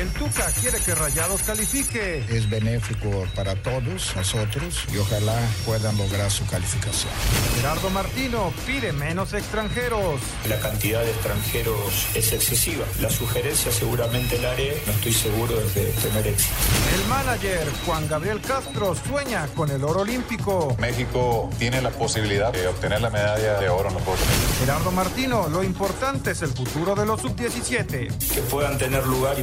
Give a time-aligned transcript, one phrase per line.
[0.00, 2.24] El Tuca quiere que Rayados califique.
[2.30, 7.12] Es benéfico para todos nosotros y ojalá puedan lograr su calificación.
[7.56, 10.22] Gerardo Martino pide menos extranjeros.
[10.48, 12.86] La cantidad de extranjeros es excesiva.
[13.02, 16.54] La sugerencia seguramente la haré, no estoy seguro de tener éxito.
[16.94, 20.74] El manager Juan Gabriel Castro sueña con el oro olímpico.
[20.80, 24.20] México tiene la posibilidad de obtener la medalla de oro en los Juegos
[24.60, 28.16] Gerardo Martino, lo importante es el futuro de los sub-17.
[28.32, 29.42] Que puedan tener lugar y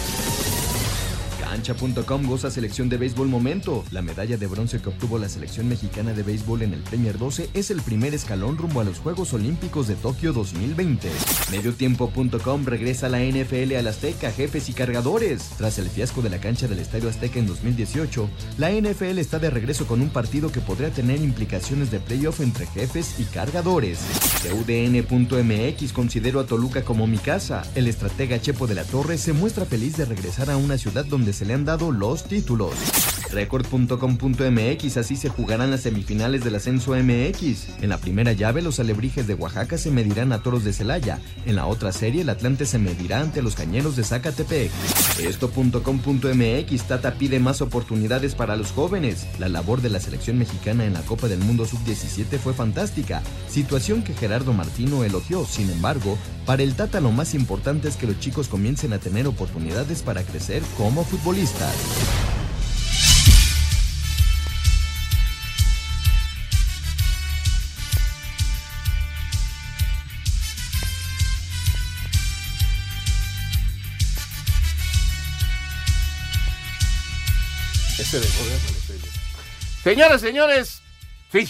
[1.51, 3.83] Cancha.com goza selección de béisbol momento.
[3.91, 7.49] La medalla de bronce que obtuvo la selección mexicana de béisbol en el Premier 12
[7.53, 11.09] es el primer escalón rumbo a los Juegos Olímpicos de Tokio 2020.
[11.51, 15.49] Mediotiempo.com regresa la NFL al Azteca, jefes y cargadores.
[15.57, 19.49] Tras el fiasco de la cancha del Estadio Azteca en 2018, la NFL está de
[19.49, 23.99] regreso con un partido que podría tener implicaciones de playoff entre jefes y cargadores.
[24.53, 27.63] UDN.mx considero a Toluca como mi casa.
[27.75, 31.33] El estratega Chepo de la Torre se muestra feliz de regresar a una ciudad donde
[31.33, 33.10] se le han dado los títulos.
[33.31, 37.81] Record.com.mx así se jugarán las semifinales del ascenso MX.
[37.81, 41.19] En la primera llave los alebrijes de Oaxaca se medirán a toros de Celaya.
[41.45, 44.71] En la otra serie el Atlante se medirá ante los cañeros de Zacatepec.
[45.19, 49.27] Esto.com.mx Tata pide más oportunidades para los jóvenes.
[49.39, 54.03] La labor de la selección mexicana en la Copa del Mundo Sub-17 fue fantástica, situación
[54.03, 55.45] que Gerardo Martino elogió.
[55.45, 59.27] Sin embargo, para el Tata lo más importante es que los chicos comiencen a tener
[59.27, 61.75] oportunidades para crecer como futbolistas.
[78.11, 79.81] Ese de poder me lo sé yo.
[79.83, 80.81] Señoras, señores,
[81.31, 81.49] sí.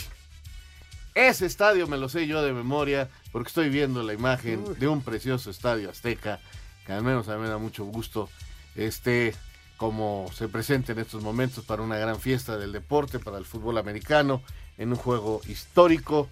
[1.16, 5.02] Ese estadio me lo sé yo de memoria porque estoy viendo la imagen de un
[5.02, 6.40] precioso estadio azteca
[6.86, 8.30] que al menos a mí me da mucho gusto
[8.76, 9.34] este
[9.78, 13.80] como se presenta en estos momentos para una gran fiesta del deporte, para el fútbol
[13.80, 14.44] americano,
[14.78, 16.30] en un juego histórico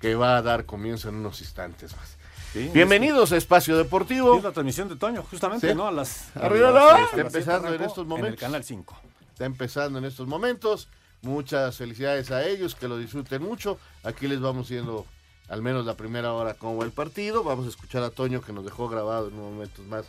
[0.00, 2.16] que va a dar comienzo en unos instantes más.
[2.52, 4.38] Sí, Bienvenidos a Espacio Deportivo.
[4.38, 5.74] Es la transmisión de Toño, justamente, Sí.
[5.74, 5.88] ¿no?
[5.88, 6.26] A las.
[6.36, 8.34] a Arriba, a las empezando en estos En momentos.
[8.34, 8.96] el canal 5.
[9.32, 10.88] Está empezando en estos momentos.
[11.22, 13.78] Muchas felicidades a ellos, que lo disfruten mucho.
[14.02, 15.06] Aquí les vamos viendo
[15.48, 17.42] al menos la primera hora cómo va el partido.
[17.44, 20.04] Vamos a escuchar a Toño que nos dejó grabado en unos momentos más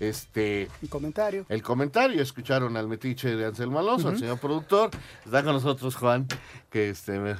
[0.00, 1.44] este Un comentario.
[1.48, 2.22] el comentario.
[2.22, 4.90] Escucharon al metiche de Anselmo Alonso, al señor productor.
[5.24, 6.26] Está con nosotros Juan,
[6.70, 7.36] que este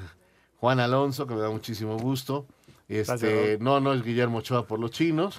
[0.60, 2.46] Juan Alonso, que me da muchísimo gusto.
[2.88, 5.38] Este, no, no es Guillermo Ochoa por los chinos.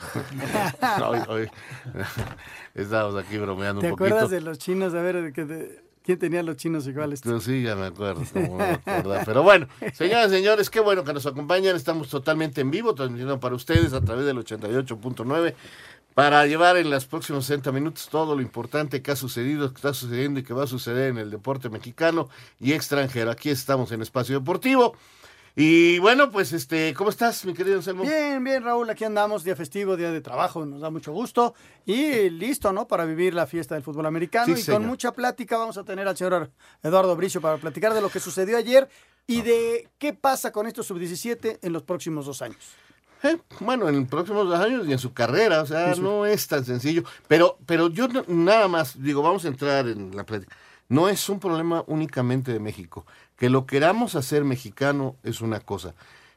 [1.08, 1.50] Hoy- hoy-
[2.74, 4.16] Estamos aquí bromeando ¿Te un poquito.
[4.16, 4.94] acuerdas de los chinos?
[4.94, 7.22] A ver, de que de- ¿quién tenía los chinos iguales?
[7.22, 8.22] Yo sí, ya me acuerdo.
[8.34, 8.80] no me.
[9.26, 11.76] Pero bueno, señoras y señores, qué bueno que nos acompañan.
[11.76, 15.54] Estamos totalmente en vivo, transmitiendo para ustedes a través del 88.9
[16.16, 19.94] para llevar en los próximos 60 minutos todo lo importante que ha sucedido, que está
[19.94, 22.30] sucediendo y que va a suceder en el deporte mexicano
[22.60, 23.32] y extranjero.
[23.32, 24.96] Aquí estamos en Espacio Deportivo.
[25.58, 28.04] Y bueno, pues este, ¿cómo estás, mi querido Anselmo?
[28.04, 31.56] Bien, bien, Raúl, aquí andamos, día festivo, día de trabajo, nos da mucho gusto
[31.86, 32.88] y listo, ¿no?
[32.90, 34.82] Para vivir la fiesta del fútbol americano Sí, y señor.
[34.82, 36.52] con mucha plática vamos a tener al señor
[36.84, 38.90] Eduardo Bricio para platicar de lo que sucedió ayer
[39.28, 42.74] y de qué pasa con estos sub-17 en los próximos dos años.
[43.24, 46.48] Eh, bueno, en los próximos dos años y en su carrera, o sea, no es
[46.50, 47.04] tan sencillo.
[47.30, 50.54] Pero, pero yo no- nada más, digo, vamos a entrar en la plática.
[50.90, 53.08] No es un problema únicamente de México.
[53.38, 55.94] Que lo queramos hacer mexicano es una cosa.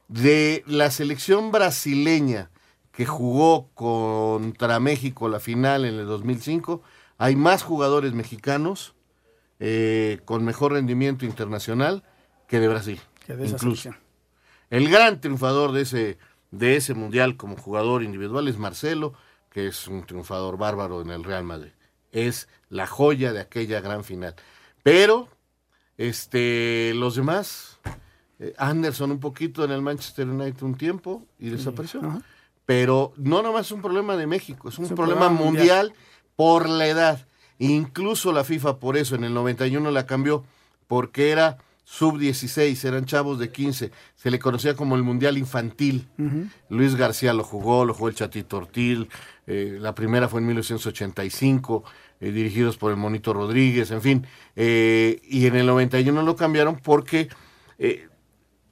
[0.07, 2.49] De la selección brasileña
[2.91, 6.81] que jugó contra México la final en el 2005,
[7.17, 8.93] hay más jugadores mexicanos
[9.59, 12.03] eh, con mejor rendimiento internacional
[12.47, 12.99] que de Brasil.
[13.25, 13.91] Que de incluso.
[14.69, 16.17] El gran triunfador de ese,
[16.51, 19.13] de ese mundial como jugador individual es Marcelo,
[19.51, 21.71] que es un triunfador bárbaro en el Real Madrid.
[22.11, 24.35] Es la joya de aquella gran final.
[24.83, 25.27] Pero,
[25.99, 27.77] este, los demás,
[28.39, 32.01] eh, Anderson un poquito en el Manchester United un tiempo y desapareció.
[32.65, 35.93] Pero no nomás es un problema de México, es un, Es un problema, problema mundial.
[36.37, 37.27] por la edad.
[37.57, 40.45] Incluso la FIFA por eso en el 91 la cambió,
[40.87, 43.91] porque era sub-16, eran chavos de 15.
[44.15, 46.07] Se le conocía como el Mundial Infantil.
[46.69, 49.09] Luis García lo jugó, lo jugó el Chatito Ortil.
[49.47, 51.83] eh, la primera fue en 1985,
[52.21, 54.27] eh, dirigidos por el Monito Rodríguez, en fin.
[54.55, 57.29] eh, y en el 91 lo cambiaron porque
[57.77, 58.07] eh,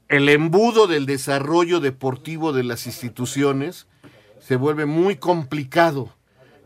[0.10, 3.88] el embudo del desarrollo deportivo de las instituciones
[4.40, 6.14] se vuelve muy complicado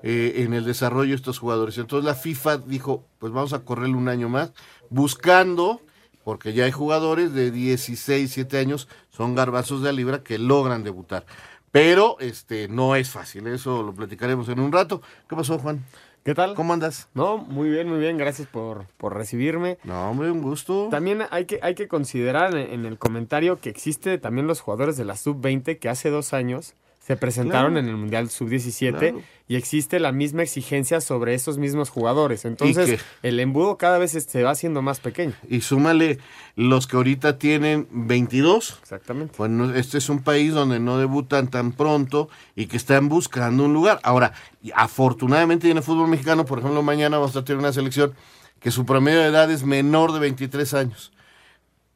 [0.04, 1.78] en el desarrollo de estos jugadores.
[1.78, 4.52] Entonces la FIFA dijo, pues vamos a correrle un año más,
[4.90, 5.80] buscando,
[6.24, 10.84] porque ya hay jugadores de 16, 7 años, son garbazos de a libra que logran
[10.84, 11.28] debutar.
[11.72, 15.02] Pero este no es fácil, eso lo platicaremos en un rato.
[15.30, 15.86] ¿Qué pasó, Juan?
[16.24, 16.54] ¿Qué tal?
[16.54, 17.10] ¿Cómo andas?
[17.16, 18.16] No, muy bien, muy bien.
[18.18, 19.80] Gracias por, por recibirme.
[19.84, 20.88] No, hombre, un gusto.
[20.92, 24.98] También hay que, hay que considerar en, en el comentario que existe también los jugadores
[24.98, 26.76] de la Sub-20 que hace dos años
[27.12, 27.86] se presentaron Claro.
[27.86, 29.22] en el Mundial Sub-17 Claro.
[29.50, 32.46] y existe la misma exigencia sobre esos mismos jugadores.
[32.46, 35.34] Entonces, el embudo cada vez se va haciendo más pequeño.
[35.50, 36.20] Y súmale
[36.56, 38.80] los que ahorita tienen 22.
[38.82, 39.34] Exactamente.
[39.38, 43.74] Bueno, este es un país donde no debutan tan pronto y que están buscando un
[43.74, 44.00] lugar.
[44.04, 44.32] Ahora,
[44.74, 48.14] afortunadamente en el fútbol mexicano, por ejemplo, mañana vamos a tener una selección
[48.62, 51.12] que su promedio de edad es menor de 23 años.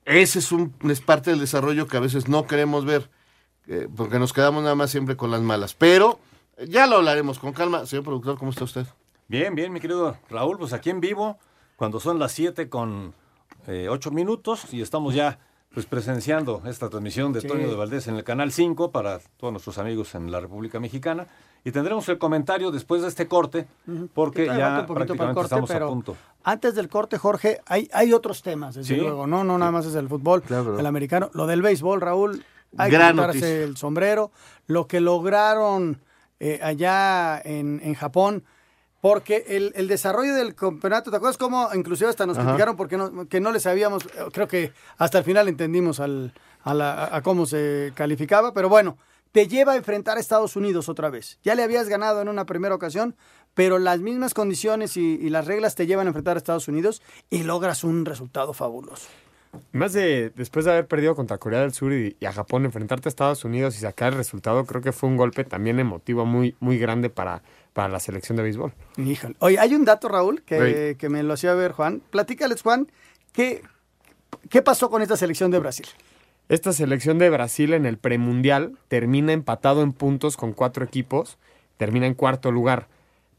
[0.04, 3.10] Ese es, un, es parte del desarrollo que a veces no queremos ver,
[3.68, 5.74] eh, porque nos quedamos nada más siempre con las malas.
[5.74, 6.20] Pero
[6.58, 7.86] eh, ya lo hablaremos con calma.
[7.86, 8.86] Señor productor, ¿cómo está usted?
[9.28, 11.38] Bien, bien, mi querido Raúl, pues aquí en vivo,
[11.76, 13.14] cuando son las 7 con
[13.68, 15.40] 8 minutos y estamos ya
[15.74, 17.48] pues presenciando esta transmisión de Sí.
[17.48, 21.28] Toño de Valdés en el Canal 5 para todos nuestros amigos en la República Mexicana.
[21.66, 23.66] Y tendremos el comentario después de este corte,
[24.14, 26.16] porque ya un poquito para el prácticamente corte, estamos pero a punto.
[26.44, 29.02] Antes del corte, Jorge, hay, hay otros temas, desde Sí.
[29.02, 29.44] luego, ¿no?
[29.44, 30.80] No nada más es el fútbol, Claro.
[30.80, 31.32] el americano.
[31.34, 32.46] Lo del béisbol, Raúl,
[32.78, 33.64] hay Gran que quitarse noticia.
[33.64, 34.32] el sombrero.
[34.68, 36.02] Lo que lograron
[36.40, 38.44] eh, allá en, en Japón,
[39.02, 42.48] porque el, el desarrollo del campeonato, ¿te acuerdas cómo inclusive hasta nos Ajá.
[42.48, 46.34] criticaron porque no, que no le sabíamos, creo que hasta el final entendimos al,
[46.64, 48.98] a, la- a cómo se calificaba, pero bueno,
[49.32, 51.38] te lleva a enfrentar a Estados Unidos otra vez.
[51.44, 53.16] Ya le habías ganado en una primera ocasión,
[53.54, 57.02] pero las mismas condiciones y, y las reglas te llevan a enfrentar a Estados Unidos
[57.30, 59.08] y logras un resultado fabuloso.
[59.72, 63.08] Más de después de haber perdido contra Corea del Sur y, y a Japón, enfrentarte
[63.08, 66.56] a Estados Unidos y sacar el resultado, creo que fue un golpe también emotivo muy,
[66.60, 67.42] muy grande para,
[67.74, 68.74] para la selección de béisbol.
[68.98, 69.36] Híjole.
[69.40, 72.02] Oye, hay un dato, Raúl, que, que me lo hacía ver Juan.
[72.10, 72.92] Platícales, Juan,
[73.34, 73.62] ¿qué,
[74.50, 75.88] ¿qué pasó con esta selección de Brasil?
[76.48, 81.38] Esta selección de Brasil en el premundial termina empatado en puntos con cuatro equipos,
[81.78, 82.88] termina en cuarto lugar,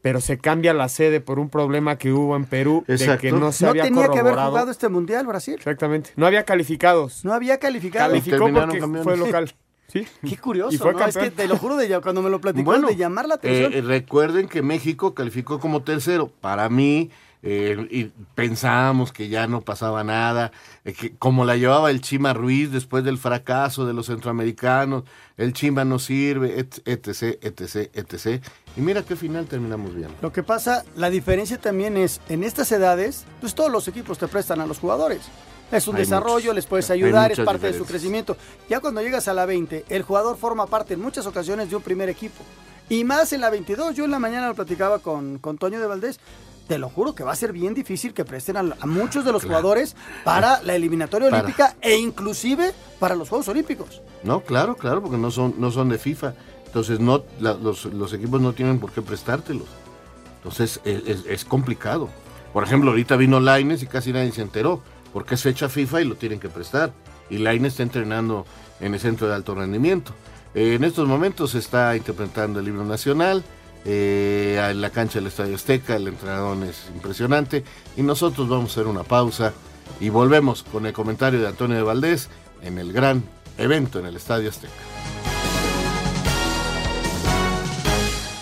[0.07, 3.51] pero se cambia la sede por un problema que hubo en Perú de que no
[3.51, 5.55] se no había tenía que haber jugado este mundial, Brasil.
[5.55, 7.25] Exactamente, no había calificados.
[7.25, 8.09] No había calificado.
[8.11, 9.03] Calificó porque campeones.
[9.03, 9.53] fue local.
[9.89, 10.05] Sí.
[10.27, 11.05] Qué curioso, Y fue ¿no?
[11.05, 13.35] Es que te lo juro, de, ya- cuando me lo platicó, Bueno, de llamar la
[13.35, 13.71] atención.
[13.73, 16.29] Eh, recuerden que México calificó como tercero.
[16.41, 17.09] Para mí,
[17.43, 18.05] eh, y
[18.35, 20.51] pensábamos que ya no pasaba nada,
[20.85, 25.03] eh, que como la llevaba el Chima Ruiz después del fracaso de los centroamericanos,
[25.37, 28.43] el Chima no sirve, et- etc, etc, etc.
[28.75, 30.09] Y mira qué final terminamos bien.
[30.21, 34.27] Lo que pasa, la diferencia también es, en estas edades, pues todos los equipos te
[34.27, 35.21] prestan a los jugadores.
[35.71, 36.55] Es un Hay desarrollo, muchos.
[36.55, 38.37] les puedes ayudar, es parte de su crecimiento.
[38.69, 41.81] Ya cuando llegas a la 20, el jugador forma parte en muchas ocasiones de un
[41.81, 42.41] primer equipo.
[42.87, 45.87] Y más en la 22, yo en la mañana lo platicaba con, con Toño de
[45.87, 46.21] Valdés.
[46.67, 49.31] Te lo juro que va a ser bien difícil que presten a, a muchos de
[49.31, 51.43] los jugadores para la eliminatoria Para.
[51.43, 54.01] olímpica e inclusive para los Juegos Olímpicos.
[54.23, 56.33] No, claro, claro, porque no son, no son de FIFA.
[56.65, 59.67] Entonces no, la- los, los equipos no tienen por qué prestártelos.
[60.37, 62.09] Entonces es, es- es complicado.
[62.53, 64.81] Por ejemplo, ahorita vino Laines y casi nadie se enteró,
[65.13, 66.91] porque es fecha FIFA y lo tienen que prestar.
[67.29, 68.45] Y Laines está entrenando
[68.79, 70.11] en el centro de alto rendimiento.
[70.53, 73.43] Eh, en estos momentos se está interpretando el libro nacional.
[73.85, 77.63] Eh, en la cancha del Estadio Azteca, el entrenador es impresionante.
[77.95, 79.53] Y nosotros vamos a hacer una pausa
[79.99, 82.29] y volvemos con el comentario de Antonio de Valdés
[82.61, 83.23] en el gran
[83.57, 84.73] evento en el Estadio Azteca.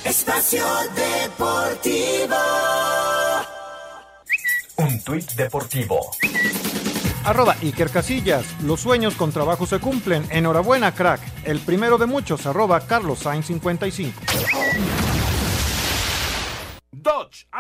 [0.04, 0.66] Espacio
[0.96, 2.36] Deportivo.
[4.78, 6.12] Un tuit deportivo.
[7.26, 8.46] Arroba Iker Casillas.
[8.62, 10.28] Los sueños con trabajo se cumplen.
[10.30, 11.22] Enhorabuena, crack.
[11.44, 12.46] El primero de muchos.
[12.46, 14.22] Arroba Carlos Sainz 55.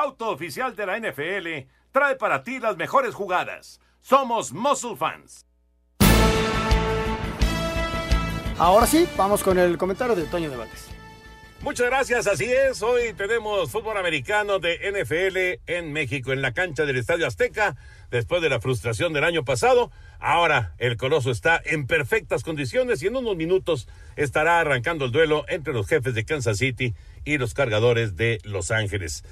[0.06, 3.80] Auto oficial de la NFL, trae para ti las mejores jugadas.
[4.02, 5.48] Somos Muscle Fans.
[8.60, 10.90] Ahora sí, vamos con el comentario de Toño de Valdés.
[11.62, 12.84] Muchas gracias, así es.
[12.84, 17.76] Hoy tenemos fútbol americano de NFL en México, en la cancha del Estadio Azteca,
[18.12, 19.92] después de la frustración del año pasado.
[20.20, 25.46] Ahora el Coloso está en perfectas condiciones y en unos minutos estará arrancando el duelo
[25.48, 26.94] entre los jefes de Kansas City
[27.24, 29.24] y los cargadores de Los Ángeles.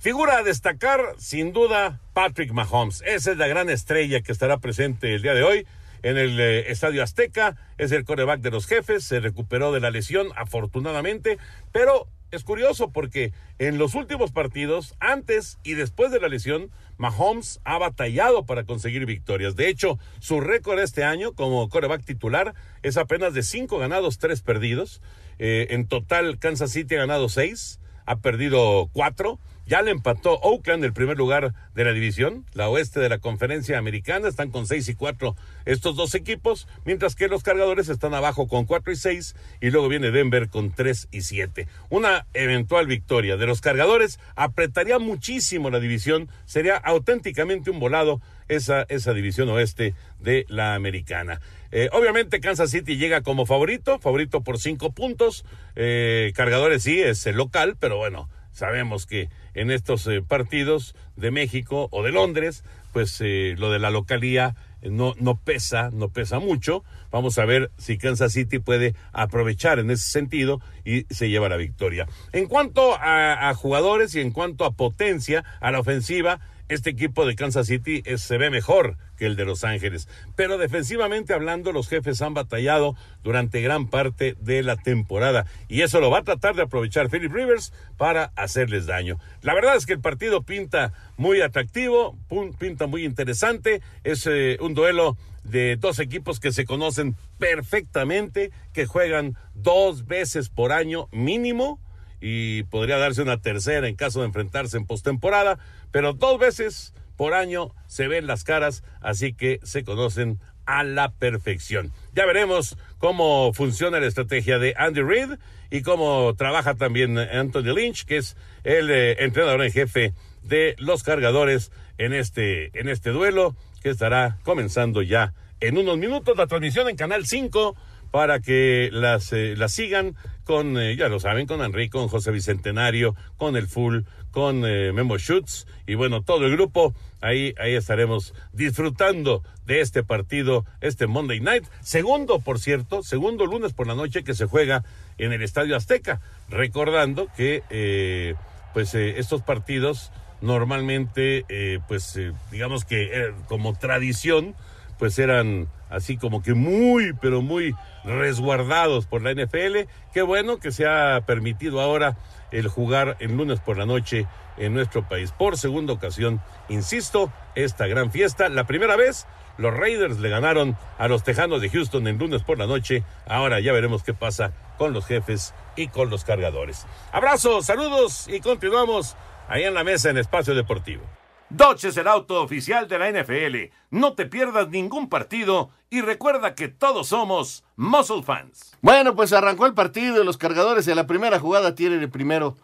[0.00, 3.02] Figura a destacar, sin duda, Patrick Mahomes.
[3.04, 5.66] Esa es la gran estrella que estará presente el día de hoy
[6.04, 7.56] en el eh, Estadio Azteca.
[7.78, 9.02] Es el coreback de los jefes.
[9.02, 11.38] Se recuperó de la lesión, afortunadamente.
[11.72, 17.60] Pero es curioso porque en los últimos partidos, antes y después de la lesión, Mahomes
[17.64, 19.56] ha batallado para conseguir victorias.
[19.56, 24.42] De hecho, su récord este año como coreback titular es apenas de cinco ganados, tres
[24.42, 25.02] perdidos.
[25.40, 29.40] Eh, en total, Kansas City ha ganado seis, ha perdido cuatro.
[29.68, 33.76] Ya le empató Oakland el primer lugar de la división, la oeste de la conferencia
[33.76, 34.26] americana.
[34.26, 38.64] Están con seis y cuatro estos dos equipos, mientras que los cargadores están abajo con
[38.64, 41.68] cuatro y seis y luego viene Denver con tres y siete.
[41.90, 46.30] Una eventual victoria de los cargadores apretaría muchísimo la división.
[46.46, 51.42] Sería auténticamente un volado esa, esa división oeste de la americana.
[51.72, 55.44] Eh, obviamente Kansas City llega como favorito, favorito por cinco puntos.
[55.76, 61.30] Eh, cargadores sí, es el local, pero bueno, sabemos que en estos eh, partidos de
[61.30, 66.40] México o de Londres, pues eh, lo de la localía no, no pesa, no pesa
[66.40, 66.82] mucho.
[67.12, 71.56] Vamos a ver si Kansas City puede aprovechar en ese sentido y se lleva la
[71.56, 72.08] victoria.
[72.32, 77.34] En cuanto a jugadores y en cuanto a potencia, a la ofensiva, este equipo de
[77.34, 80.08] Kansas City se ve mejor que el de Los Ángeles.
[80.36, 85.46] Pero defensivamente hablando, los jefes han batallado durante gran parte de la temporada.
[85.68, 89.18] Y eso lo va a tratar de aprovechar Philip Rivers para hacerles daño.
[89.42, 92.16] La verdad es que el partido pinta muy atractivo,
[92.58, 93.82] pinta muy interesante.
[94.04, 100.48] Es eh, un duelo de dos equipos que se conocen perfectamente, que juegan dos veces
[100.48, 101.80] por año mínimo
[102.20, 105.58] y podría darse una tercera en caso de enfrentarse en postemporada,
[105.90, 111.10] pero dos veces por año se ven las caras, así que se conocen a la
[111.12, 111.92] perfección.
[112.14, 115.30] Ya veremos cómo funciona la estrategia de Andy Reid
[115.70, 121.02] y cómo trabaja también Anthony Lynch, que es el eh, entrenador en jefe de los
[121.02, 126.36] cargadores en este, en este duelo que estará comenzando ya en unos minutos.
[126.36, 127.76] La transmisión en Canal 5
[128.10, 130.16] para que las, eh, las sigan
[130.48, 134.00] con, eh, ya lo saben, con Henry, con José Bicentenario, con el Full,
[134.30, 136.94] con eh, Memo Schutz y bueno, todo el grupo.
[137.20, 141.64] Ahí, ahí estaremos disfrutando de este partido, este Monday Night.
[141.82, 144.84] Segundo, por cierto, segundo lunes por la noche que se juega
[145.18, 146.22] en el Estadio Azteca.
[146.48, 148.34] Recordando que, eh,
[148.72, 151.44] pues, estos partidos normalmente,
[151.88, 152.18] pues,
[152.52, 154.54] digamos que como tradición,
[154.98, 157.74] pues eran así como que muy, pero muy
[158.04, 159.88] resguardados por la NFL.
[160.12, 162.16] Qué bueno que se ha permitido ahora
[162.50, 164.26] el jugar en lunes por la noche
[164.56, 165.32] en nuestro país.
[165.32, 168.48] Por segunda ocasión, insisto, esta gran fiesta.
[168.48, 169.26] La primera vez
[169.56, 173.02] los Raiders le ganaron a los Tejanos de Houston en lunes por la noche.
[173.26, 176.86] Ahora ya veremos qué pasa con los jefes y con los cargadores.
[177.12, 179.16] Abrazos, saludos y continuamos
[179.48, 181.02] ahí en la mesa en Espacio Deportivo.
[181.50, 183.72] Dodge es el auto oficial de la NFL.
[183.90, 188.76] No te pierdas ningún partido y recuerda que todos somos Muscle Fans.
[188.82, 192.56] Bueno, pues arrancó el partido y los cargadores en la primera jugada tienen el primero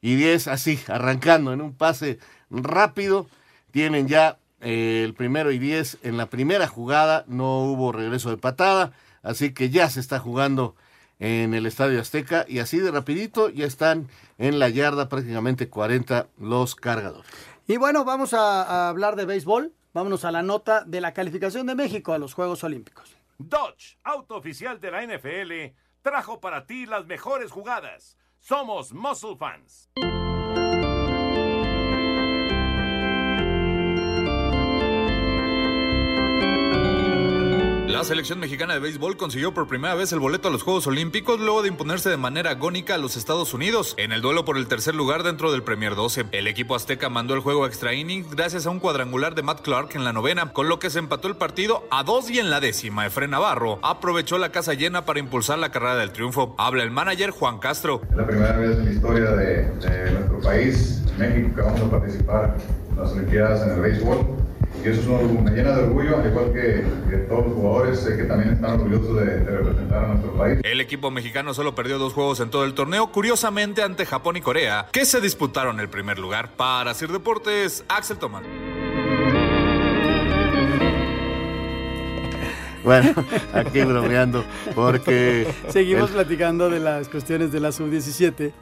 [0.00, 2.18] y diez así, arrancando en un pase
[2.50, 3.28] rápido.
[3.70, 7.24] Tienen ya eh, el primero y diez en la primera jugada.
[7.28, 10.74] No hubo regreso de patada, así que ya se está jugando
[11.20, 14.08] en el Estadio Azteca y así de rapidito ya están
[14.38, 17.30] en la yarda prácticamente 40 los cargadores.
[17.66, 19.72] Y bueno, vamos a, hablar de béisbol.
[19.94, 23.16] Vámonos a la nota de la calificación de México a los Juegos Olímpicos.
[23.38, 28.16] Dodge, auto oficial de la NFL, trajo para ti las mejores jugadas.
[28.38, 29.90] Somos Muscle Fans.
[37.92, 41.38] La selección mexicana de béisbol consiguió por primera vez el boleto a los Juegos Olímpicos
[41.38, 44.66] luego de imponerse de manera agónica a los Estados Unidos en el duelo por el
[44.66, 46.24] tercer lugar dentro del Premier 12.
[46.32, 49.90] El equipo azteca mandó el juego extra innings gracias a un cuadrangular de Matt Clark
[49.94, 52.60] en la novena, con lo que se empató el partido a dos y en la
[52.60, 53.04] décima.
[53.04, 56.54] Efren Navarro aprovechó la casa llena para impulsar la carrera del triunfo.
[56.56, 58.00] Habla el manager Juan Castro.
[58.10, 61.90] Es la primera vez en la historia de, de nuestro país, México, que vamos a
[61.90, 62.56] participar
[62.90, 64.41] en las Olimpiadas en el béisbol.
[64.84, 68.00] Y eso es un- me llena de orgullo, al igual que, que todos los jugadores,
[68.00, 70.58] sé que también están orgullosos de, de representar a nuestro país.
[70.64, 74.40] El equipo mexicano solo perdió dos juegos en todo el torneo, curiosamente ante Japón y
[74.40, 76.50] Corea, que se disputaron el primer lugar.
[76.56, 78.42] Para Sir Deportes, Axel Tomán.
[82.84, 83.14] Bueno,
[83.54, 85.46] aquí bromeando, porque...
[85.68, 88.52] Seguimos el- platicando de las cuestiones de la sub-17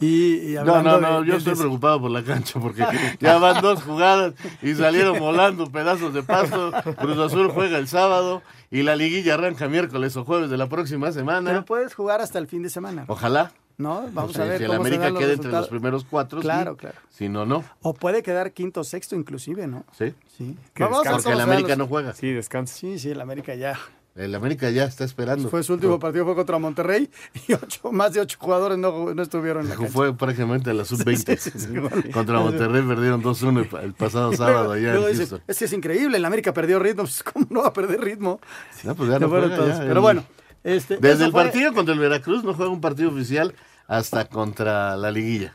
[0.00, 2.84] y, y No, no, no, de- yo estoy preocupado por la cancha porque
[3.20, 6.72] ya van dos jugadas y salieron volando pedazos de pasto.
[6.98, 11.10] Cruz Azul juega el sábado y la liguilla arranca miércoles o jueves de la próxima
[11.12, 11.50] semana.
[11.50, 13.04] Pero puedes jugar hasta el fin de semana.
[13.08, 14.02] Ojalá, ¿no?
[14.12, 16.44] Vamos O sea, a ver si el cómo América queda entre los primeros cuatro, sí.
[16.44, 16.96] Claro, claro.
[17.10, 17.64] Si no, no.
[17.82, 19.84] O puede quedar quinto, sexto inclusive, ¿no?
[19.96, 20.14] Sí.
[20.36, 20.56] Sí.
[20.78, 22.12] Vamos Porque el América los- no juega.
[22.14, 22.74] Sí, descansa.
[22.76, 23.78] Sí, sí, el América ya.
[24.18, 25.48] El América ya está esperando.
[25.48, 27.08] Fue su último partido fue contra Monterrey
[27.46, 29.92] y ocho, más de ocho jugadores no, no estuvieron en la cancha.
[29.92, 31.38] Fue prácticamente a la sub-20.
[31.38, 31.68] Sí, sí, sí,
[32.04, 32.08] sí.
[32.12, 35.40] Contra Monterrey perdieron 2-1 el, el pasado sábado allá en dice, Houston.
[35.46, 38.40] es que es increíble, el América perdió ritmo, pues, ¿cómo no va a perder ritmo?
[38.84, 40.24] No, pues ya no juega, ya, Pero el- bueno,
[40.64, 43.54] este, Desde el fue- partido contra el Veracruz no juega un partido oficial
[43.88, 45.54] hasta contra la liguilla.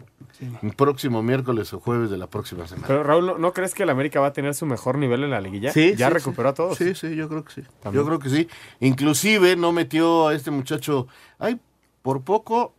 [0.62, 2.88] El próximo miércoles o jueves de la próxima semana.
[2.88, 5.40] Pero Raúl, ¿no, crees que el América va a tener su mejor nivel en la
[5.40, 5.72] liguilla?
[5.72, 6.78] Sí, ¿Ya sí, recuperó a todos?
[6.78, 7.62] Sí, sí, yo creo que sí.
[7.82, 8.04] También.
[8.04, 8.50] Yo creo que sí.
[8.82, 11.08] Inclusive no metió a este muchacho,
[11.40, 11.62] ay,
[12.02, 12.76] por poco,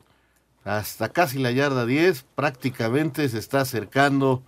[0.65, 4.43] hasta casi la yarda 10, prácticamente se está acercando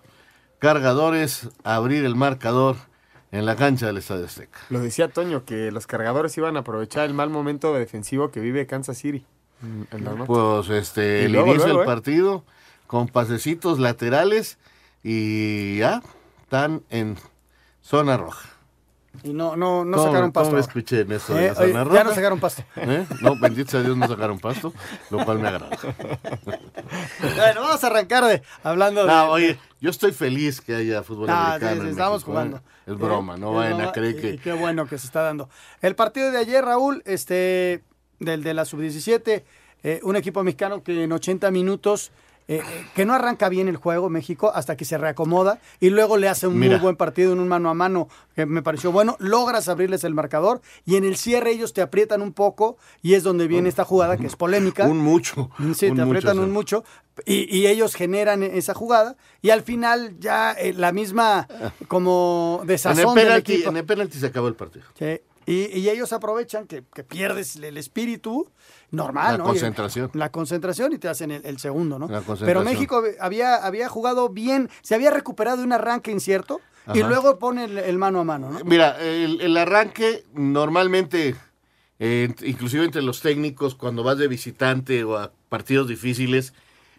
[0.58, 2.76] cargadores a abrir el marcador
[3.30, 4.58] en la cancha del Estadio Azteca.
[4.68, 8.66] Lo decía Toño, que los cargadores iban a aprovechar el mal momento defensivo que vive
[8.66, 9.25] Kansas City.
[9.62, 10.25] En- en la noche.
[10.26, 11.84] Pues este, el luego, inicio del ¿eh?
[11.86, 12.44] partido
[12.86, 14.58] con pasecitos laterales
[15.02, 16.02] y ya
[16.42, 17.16] están en
[17.82, 18.48] zona roja.
[19.22, 20.50] Y no, no, no ¿Cómo- sacaron pasto.
[20.50, 21.96] ¿Cómo me escuché en eso de Eh, la zona roja?
[21.96, 22.62] ya no sacaron pasto.
[22.76, 23.06] ¿Eh?
[23.22, 24.75] No, bendito sea Dios, no sacaron pasto,
[25.10, 25.70] lo cual me agrada.
[27.20, 29.06] Bueno, vamos a arrancar de, hablando de...
[29.08, 31.75] No, oye, yo estoy feliz que haya fútbol Ah, americano.
[31.76, 32.56] sí, sí, estamos México, jugando.
[32.58, 32.60] ¿eh?
[32.86, 34.38] Es broma, no Es vayan a creer que.
[34.38, 35.48] qué bueno que se está dando.
[35.80, 37.82] El partido de ayer, Raúl, este,
[38.20, 39.42] del de la sub-17,
[39.82, 42.11] eh, un equipo mexicano que en 80 minutos,
[42.49, 42.62] eh,
[42.94, 46.46] que no arranca bien el juego México hasta que se reacomoda y luego le hace
[46.46, 46.76] un Mira.
[46.76, 49.16] muy buen partido en un mano a mano que me pareció bueno.
[49.18, 53.25] Logras abrirles el marcador y en el cierre ellos te aprietan un poco y es
[53.25, 54.87] donde viene esta jugada que es polémica.
[54.87, 55.50] Un mucho.
[55.75, 56.52] Sí, un te aprietan mucho, un sí.
[56.52, 56.85] mucho
[57.26, 61.49] y, y ellos generan esa jugada y al final ya eh, la misma
[61.88, 63.70] como En el, desazón del penalti, equipo.
[63.70, 64.85] en el penalti se acabó el partido.
[64.96, 68.50] Sí, Y, y ellos aprovechan que, que pierdes el espíritu
[68.90, 69.44] normal, La ¿no?
[69.44, 70.10] concentración.
[70.14, 72.06] La concentración y te hacen el, el segundo, ¿no?
[72.08, 72.46] La concentración.
[72.46, 76.60] Pero México había, había jugado bien, se había recuperado de un arranque incierto
[76.94, 78.61] y luego pone el, el mano a mano, ¿no?
[78.64, 81.35] Mira, el, el arranque normalmente,
[81.98, 86.54] eh, inclusive entre los técnicos, cuando vas de visitante o a partidos difíciles,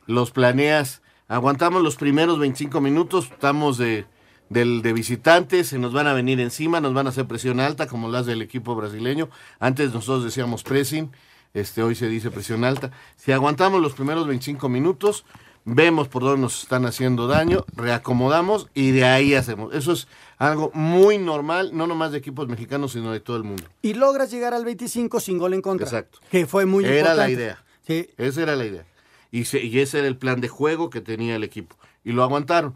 [0.06, 4.06] los planeas, aguantamos los primeros 25 minutos, estamos de,
[4.50, 7.88] del, de visitantes, se nos van a venir encima, nos van a hacer presión alta,
[7.88, 9.30] como las del equipo brasileño.
[9.60, 11.12] Antes nosotros decíamos pressing,
[11.54, 12.92] este, hoy se dice presión alta.
[13.16, 15.26] Si aguantamos los primeros 25 minutos,
[15.66, 19.74] vemos por dónde nos están haciendo daño, reacomodamos y de ahí hacemos.
[19.74, 20.08] Eso es
[20.38, 23.64] algo muy normal, no nomás de equipos mexicanos, sino de todo el mundo.
[23.82, 25.86] Y logras llegar al 25 sin gol en contra.
[25.86, 26.20] Exacto.
[26.32, 27.22] Que fue muy Era importante.
[27.22, 27.64] la idea.
[27.86, 28.08] Sí.
[28.18, 28.86] Esa era la idea.
[29.32, 31.76] Y, se- y ese era el plan de juego que tenía el equipo.
[32.06, 32.76] Y lo aguantaron.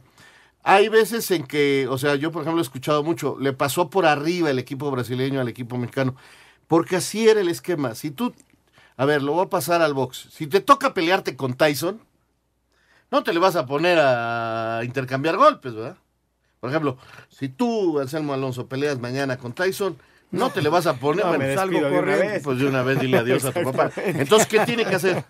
[0.63, 4.05] Hay veces en que, o sea, yo por ejemplo he escuchado mucho, le pasó por
[4.05, 6.15] arriba el equipo brasileño al equipo mexicano,
[6.67, 7.95] porque así era el esquema.
[7.95, 8.33] Si tú,
[8.97, 10.27] a ver, lo voy a pasar al box.
[10.31, 12.01] Si te toca pelearte con Tyson,
[13.09, 15.97] no te le vas a poner a intercambiar golpes, ¿verdad?
[16.59, 16.97] Por ejemplo,
[17.29, 19.97] si tú, Anselmo Alonso, peleas mañana con Tyson,
[20.29, 22.99] no te le vas a poner, No, bueno, me salgo corriendo, pues de una vez
[22.99, 23.91] dile adiós a tu papá.
[24.05, 25.25] Entonces, ¿qué tiene que hacer?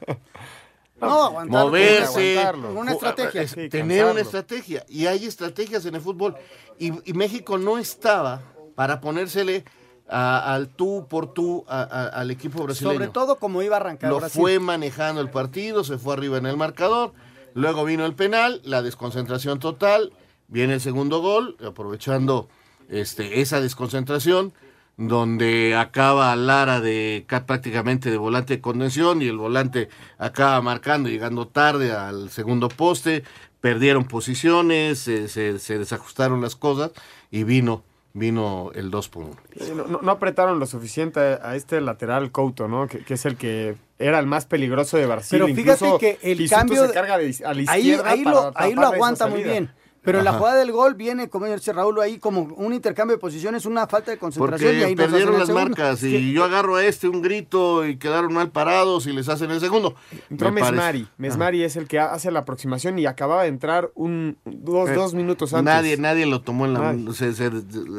[1.09, 2.73] No, aguantarlo, Moverse, aguantarlo.
[2.79, 3.47] Una estrategia.
[3.47, 4.11] Sí, tener cansarlo.
[4.11, 4.85] una estrategia.
[4.89, 6.35] Y hay estrategias en el fútbol.
[6.79, 8.41] Y, y México no estaba
[8.75, 9.63] para ponérsele
[10.09, 12.93] a- al tú por tú a- a- al equipo brasileño.
[12.95, 14.41] Sobre todo como iba a arrancar Lo Brasil.
[14.41, 17.13] fue manejando el partido, se fue arriba en el marcador.
[17.53, 20.13] Luego vino el penal, la desconcentración total.
[20.47, 22.49] Viene el segundo gol, aprovechando
[22.89, 24.53] este, esa desconcentración,
[24.97, 31.09] donde acaba Lara de ca- prácticamente de volante de contención y el volante acaba marcando,
[31.09, 33.23] llegando tarde al segundo poste.
[33.61, 36.91] Perdieron posiciones, se, se- se desajustaron las cosas
[37.29, 39.35] y vino, vino el 2 por 1.
[39.59, 42.87] Sí, No, apretaron lo suficiente a este lateral Couto, ¿no?
[42.87, 45.39] Que, que es el que era el más peligroso de Brasil.
[45.39, 48.23] Pero fíjate Incluso que el Pisuto cambio se carga de- a la ahí, izquierda ahí
[48.23, 49.71] para lo, ahí lo aguanta muy bien.
[50.03, 50.39] Pero en la Ajá.
[50.39, 54.09] jugada del gol viene, como dice Raúl, ahí como un intercambio de posiciones, una falta
[54.09, 55.69] de concentración y ahí perdieron las segundo.
[55.69, 59.51] marcas y yo agarro a este un grito y quedaron mal parados y les hacen
[59.51, 59.93] el segundo.
[60.31, 61.07] Entró Me parece- Mesmari.
[61.19, 65.13] Mesmari es el que hace la aproximación y acababa de entrar un dos, Eh, dos
[65.13, 65.65] minutos antes.
[65.71, 67.13] Nadie, nadie lo tomó en la Nadie.
[67.13, 67.47] se- se-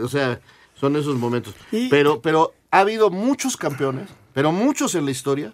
[0.02, 0.40] o sea,
[0.74, 1.54] son esos momentos.
[1.70, 5.52] Y- pero, pero ha habido muchos campeones, pero muchos en la historia,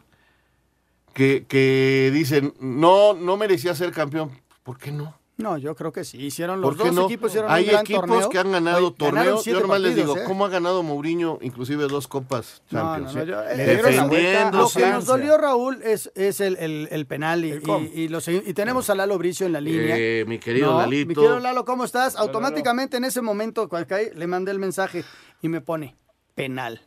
[1.13, 4.31] que, que dicen, no, no merecía ser campeón.
[4.63, 5.18] ¿Por qué no?
[5.39, 6.19] No, yo creo que sí.
[6.21, 7.05] Hicieron los ¿Por qué dos no?
[7.07, 8.29] equipos hicieron Hay un gran equipos torneo.
[8.29, 9.45] que han ganado torneos.
[9.45, 10.25] Yo nomás les digo, ¿eh?
[10.27, 13.15] ¿cómo ha ganado Mourinho inclusive dos copas Champions?
[13.15, 13.49] no, no, eh?
[13.51, 16.89] yo- Le dieron la vuelta a Lo que nos dolió, Raúl, es, es el, el-
[16.91, 19.61] el penal y, El y- y lo segui- y tenemos a Lalo Bricio en la
[19.61, 19.95] línea.
[19.97, 21.09] Eh, mi querido No, Lalito.
[21.09, 22.17] Mi querido Lalo, ¿cómo estás?
[22.17, 25.05] Automáticamente en ese momento, cuando caí, le mandé el mensaje
[25.41, 25.95] y me pone
[26.35, 26.81] penal.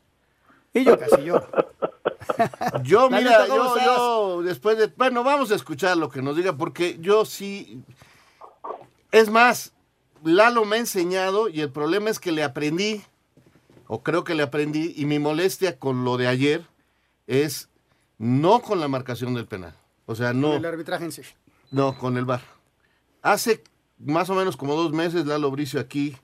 [0.73, 1.47] Y yo casi lloro.
[2.83, 3.83] Yo, mira, Lalito, ¿cómo yo,
[4.37, 4.87] yo, después de.
[4.95, 7.81] Bueno, vamos a escuchar lo que nos diga, porque yo sí.
[9.11, 9.73] Es más,
[10.23, 13.01] Lalo me ha enseñado y el problema es que le aprendí,
[13.87, 16.65] o creo que le aprendí, y mi molestia con lo de ayer
[17.27, 17.69] es
[18.17, 19.75] no con la marcación del penal.
[20.05, 20.53] O sea, no.
[20.53, 21.23] El arbitraje en sí.
[21.71, 22.41] No, con el VAR.
[23.21, 23.63] Hace
[23.97, 26.17] más o menos como dos meses Lalo Bricio aquí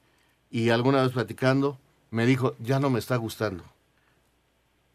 [0.50, 1.78] y alguna vez platicando
[2.10, 3.64] me dijo, ya no me está gustando.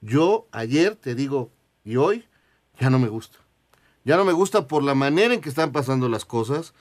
[0.00, 1.50] Yo ayer te digo,
[1.84, 2.24] y hoy
[2.78, 3.38] ya no me gusta.
[4.04, 6.74] Ya no me gusta por la manera en que están pasando las cosas,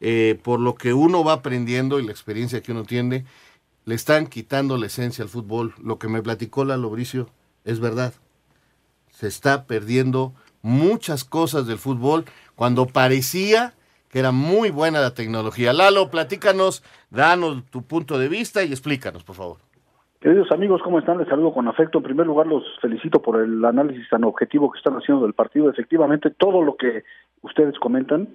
[0.00, 3.24] eh, por lo que uno va aprendiendo y la experiencia que uno tiene.
[3.84, 5.74] Le están quitando la esencia al fútbol.
[5.82, 7.28] Lo que me platicó Lalo Bricio
[7.64, 8.14] es verdad
[9.16, 13.72] se está perdiendo muchas cosas del fútbol cuando parecía
[14.10, 15.72] que era muy buena la tecnología.
[15.72, 19.56] Lalo, platícanos, danos tu punto de vista y explícanos, por favor.
[20.20, 21.16] Queridos amigos, ¿cómo están?
[21.16, 21.98] Les saludo con afecto.
[21.98, 25.70] En primer lugar, los felicito por el análisis tan objetivo que están haciendo del partido.
[25.70, 27.04] Efectivamente, todo lo que
[27.40, 28.28] ustedes comentan,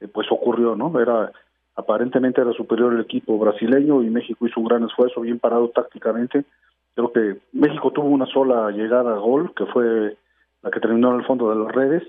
[0.00, 0.98] eh, pues ocurrió, ¿no?
[1.00, 1.32] Era
[1.78, 6.44] aparentemente era superior el equipo brasileño y México hizo un gran esfuerzo, bien parado tácticamente.
[6.94, 10.16] Creo que México tuvo una sola llegada a gol, que fue
[10.62, 12.02] la que terminó en el fondo de las redes.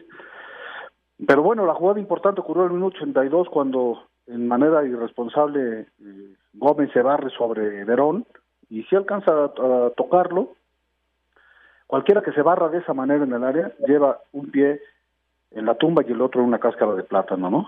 [1.27, 6.33] Pero bueno, la jugada importante ocurrió en el minuto 82 cuando en manera irresponsable eh,
[6.53, 8.25] Gómez se barre sobre Verón
[8.71, 10.55] y si alcanza a, a tocarlo,
[11.85, 14.81] cualquiera que se barra de esa manera en el área lleva un pie
[15.51, 17.67] en la tumba y el otro en una cáscara de plátano, ¿no?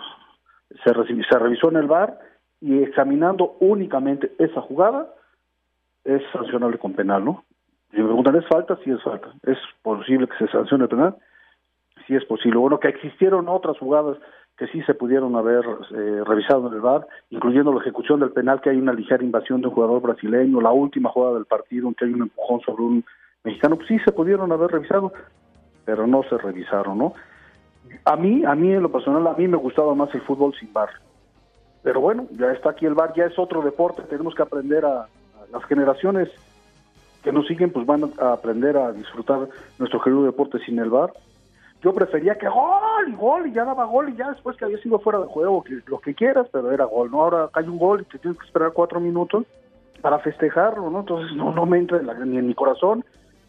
[0.83, 2.19] Se, se revisó en el bar
[2.61, 5.07] y examinando únicamente esa jugada
[6.03, 7.43] es sancionable con penal, ¿no?
[7.91, 8.77] Si me preguntan, ¿es falta?
[8.83, 9.33] Sí es falta.
[9.43, 11.15] ¿Es posible que se sancione penal?
[12.07, 12.57] Sí es posible.
[12.57, 14.17] Bueno, que existieron otras jugadas
[14.57, 18.61] que sí se pudieron haber eh, revisado en el VAR, incluyendo la ejecución del penal,
[18.61, 21.95] que hay una ligera invasión de un jugador brasileño, la última jugada del partido, en
[21.95, 23.05] que hay un empujón sobre un
[23.43, 25.13] mexicano, pues sí se pudieron haber revisado,
[25.83, 27.13] pero no se revisaron, ¿no?
[28.05, 30.71] A mí, a mí en lo personal, a mí me gustaba más el fútbol sin
[30.73, 30.89] VAR.
[31.83, 35.07] Pero bueno, ya está aquí el VAR, ya es otro deporte, tenemos que aprender a,
[35.51, 36.29] las generaciones
[37.23, 41.11] que nos siguen, pues van a aprender a disfrutar nuestro querido deporte sin el VAR.
[41.83, 44.77] Yo prefería que gol y gol y ya daba gol y ya después que había
[44.77, 47.21] sido fuera de juego, que, lo que quieras, pero era gol, ¿no?
[47.23, 49.45] Ahora hay un gol y te tienes que esperar cuatro minutos
[50.01, 50.99] para festejarlo, ¿no?
[51.01, 53.03] Entonces no, no me entra en la- ni en mi corazón,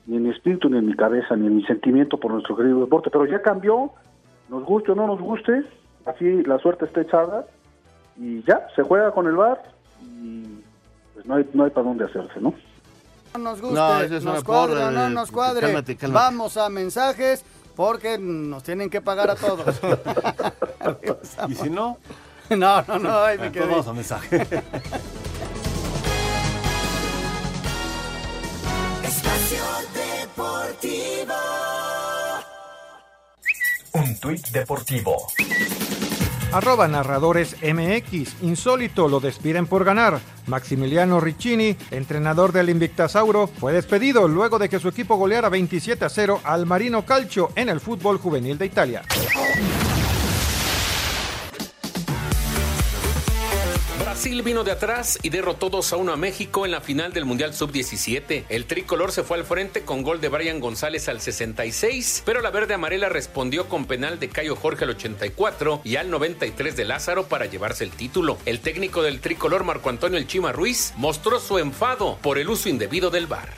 [0.06, 2.80] ni en mi espíritu, ni en mi cabeza, ni en mi sentimiento por nuestro querido
[2.80, 3.90] deporte, pero ya cambió,
[4.52, 5.64] nos guste o no nos guste,
[6.04, 7.46] así la suerte está echada
[8.18, 9.62] y ya, se juega con el VAR
[10.02, 10.44] y
[11.14, 12.52] pues no hay, no hay para dónde hacerse, ¿no?
[13.32, 15.62] No nos guste, No, es nos cuadre porra, no nos cuadre.
[15.62, 16.24] cálmate, cálmate.
[16.24, 19.80] Vamos a mensajes porque nos tienen que pagar a todos.
[21.48, 21.96] Y si no,
[22.50, 24.46] no, no, no, me vamos a mensaje.
[34.22, 35.26] Tuit deportivo.
[36.52, 38.42] Arroba narradores MX.
[38.42, 40.20] Insólito, lo despiden por ganar.
[40.46, 46.08] Maximiliano Riccini, entrenador del Invictasauro, fue despedido luego de que su equipo goleara 27 a
[46.08, 49.02] 0 al Marino Calcio en el fútbol juvenil de Italia.
[54.22, 57.24] Brasil vino de atrás y derrotó 2 a 1 a México en la final del
[57.24, 58.44] Mundial Sub-17.
[58.48, 62.52] El tricolor se fue al frente con gol de Brian González al 66, pero la
[62.52, 67.24] verde amarela respondió con penal de Cayo Jorge al 84 y al 93 de Lázaro
[67.24, 68.38] para llevarse el título.
[68.46, 72.68] El técnico del tricolor Marco Antonio El Chima Ruiz mostró su enfado por el uso
[72.68, 73.48] indebido del VAR.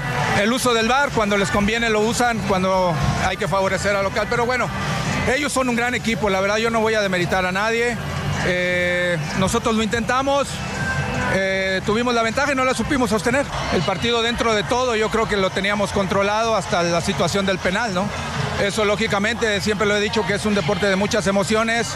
[0.41, 2.95] El uso del VAR, cuando les conviene lo usan, cuando
[3.27, 4.29] hay que favorecer al local.
[4.31, 4.71] Pero bueno,
[5.37, 7.99] ellos son un gran equipo, la verdad yo no voy a demeritar a nadie.
[8.47, 10.47] Eh, nosotros lo intentamos,
[11.35, 13.45] eh, tuvimos la ventaja y no la supimos sostener.
[13.73, 17.59] El partido dentro de todo yo creo que lo teníamos controlado hasta la situación del
[17.59, 18.09] penal, ¿no?
[18.63, 21.89] Eso lógicamente, siempre lo he dicho que es un deporte de muchas emociones,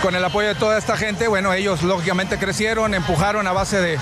[0.00, 3.98] con el apoyo de toda esta gente, bueno, ellos lógicamente crecieron, empujaron a base de,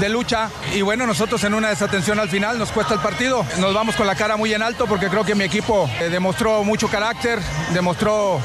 [0.00, 0.50] de lucha.
[0.74, 4.06] Y bueno, nosotros en una desatención al final nos cuesta el partido, nos vamos con
[4.06, 7.40] la cara muy en alto porque creo que mi equipo eh, demostró mucho carácter,
[7.72, 8.40] demostró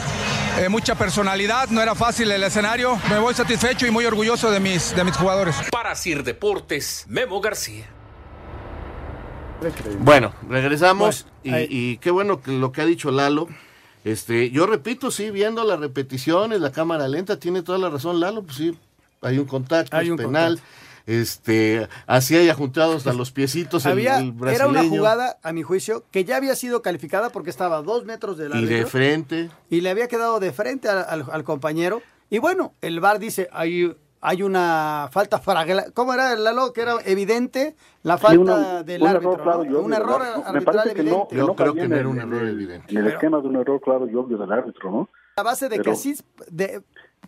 [0.57, 4.59] eh, mucha personalidad, no era fácil el escenario, me voy satisfecho y muy orgulloso de
[4.59, 5.55] mis, de mis jugadores.
[5.71, 7.98] Para Sir Deportes, Memo García.
[9.99, 13.47] Bueno, regresamos y, ahí- y qué bueno que lo que ha dicho Lalo.
[14.05, 18.43] Este, yo repito, sí, viendo las repeticiones, la cámara lenta, tiene toda la razón Lalo,
[18.43, 18.77] pues sí,
[19.21, 20.59] hay un contacto, Hay es un penal.
[21.05, 26.05] Este, así hay juntados a los piecitos Había, el, era una jugada, a mi juicio,
[26.11, 29.49] que ya había sido calificada porque estaba a dos metros del y de frente.
[29.71, 32.01] y le había quedado de frente al, al- al compañero.
[32.29, 36.73] Y bueno, el VAR dice, hay hay una falta fragla- ¿Cómo era, Lalo?
[36.73, 39.31] Que era evidente la Sí, falta una- del un árbitro.
[39.33, 39.79] error claro ¿no?
[39.79, 41.27] Un error arbitral que no, evidente.
[41.29, 42.85] que no creo que en no el- era un error el- evidente.
[42.91, 45.09] En el esquema de un error claro y obvio del árbitro, ¿no?
[45.37, 46.15] A base de que Pero- así,
[46.49, 46.81] de,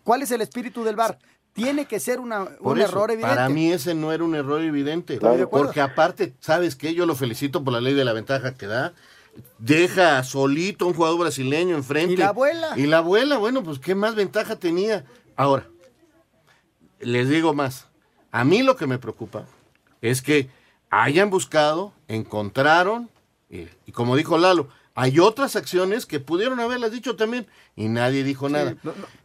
[0.03, 1.17] ¿cuál es el espíritu del VAR?
[1.53, 3.35] Tiene que ser una, un eso, error evidente.
[3.35, 5.19] Para mí ese no era un error evidente.
[5.49, 6.93] Porque aparte, ¿sabes qué?
[6.93, 8.93] Yo lo felicito por la ley de la ventaja que da.
[9.59, 12.13] Deja solito un jugador brasileño enfrente.
[12.13, 12.73] Y la abuela.
[12.77, 15.05] Y la abuela, bueno, pues qué más ventaja tenía.
[15.35, 15.65] Ahora,
[17.01, 17.87] les digo más.
[18.31, 19.45] A mí lo que me preocupa
[20.01, 20.49] es que
[20.89, 23.09] hayan buscado, encontraron,
[23.49, 28.23] y, y como dijo Lalo, hay otras acciones que pudieron haberlas dicho también y nadie
[28.23, 28.75] dijo nada.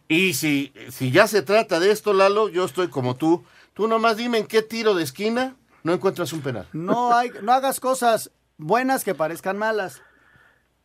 [0.09, 3.45] Y si, si ya se trata de esto, Lalo, yo estoy como tú.
[3.75, 6.67] Tú nomás dime en qué tiro de esquina no encuentras un penal.
[6.73, 10.03] No, hay, no hagas cosas buenas que parezcan malas.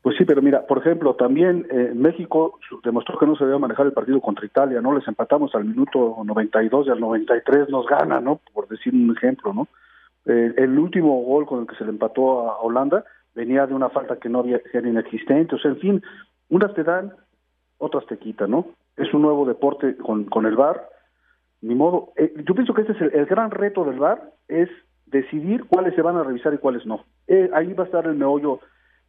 [0.01, 3.85] Pues sí, pero mira, por ejemplo, también eh, México demostró que no se debe manejar
[3.85, 4.95] el partido contra Italia, ¿no?
[4.95, 8.41] Les empatamos al minuto 92 y al 93 nos gana, ¿no?
[8.51, 9.67] Por decir un ejemplo, ¿no?
[10.25, 13.03] Eh, el último gol con el que se le empató a Holanda
[13.35, 16.03] venía de una falta que no había, que era inexistente, o sea, en fin,
[16.49, 17.13] unas te dan,
[17.77, 18.65] otras te quitan, ¿no?
[18.97, 20.89] Es un nuevo deporte con, con el VAR,
[21.61, 22.11] ni modo.
[22.15, 24.69] Eh, yo pienso que este es el, el gran reto del VAR, es
[25.05, 27.05] decidir cuáles se van a revisar y cuáles no.
[27.27, 28.59] Eh, ahí va a estar el meollo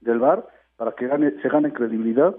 [0.02, 0.46] del VAR
[0.82, 2.34] para que gane, se gane credibilidad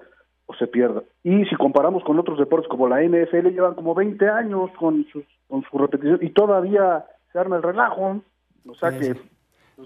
[0.47, 1.01] o se pierda.
[1.23, 5.23] Y si comparamos con otros deportes como la NFL, llevan como 20 años con, sus,
[5.47, 8.21] con su repetición y todavía se arma el relajo.
[8.67, 9.13] O sea Sí, que...
[9.13, 9.21] sí.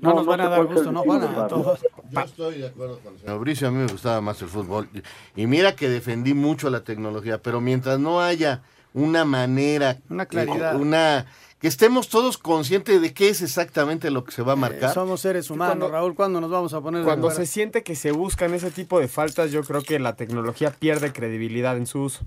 [0.02, 1.48] No nos van a dar gusto, no van a ¿no?
[1.48, 1.86] todos.
[2.10, 4.90] Yo estoy de acuerdo con el señor Mauricio, a mí me gustaba más el fútbol.
[5.36, 8.64] Y mira que defendí mucho la tecnología, pero mientras no haya
[8.96, 10.76] una manera, Una claridad.
[10.82, 11.28] una
[11.60, 14.92] que estemos todos conscientes de qué es exactamente lo que se va a marcar.
[14.92, 16.16] Eh, Somos seres humanos, cuando- Raúl.
[16.16, 19.08] ¿Cuándo nos vamos a poner de Cuando se siente que se buscan ese tipo de
[19.08, 22.26] faltas, yo creo que la tecnología pierde credibilidad en su uso.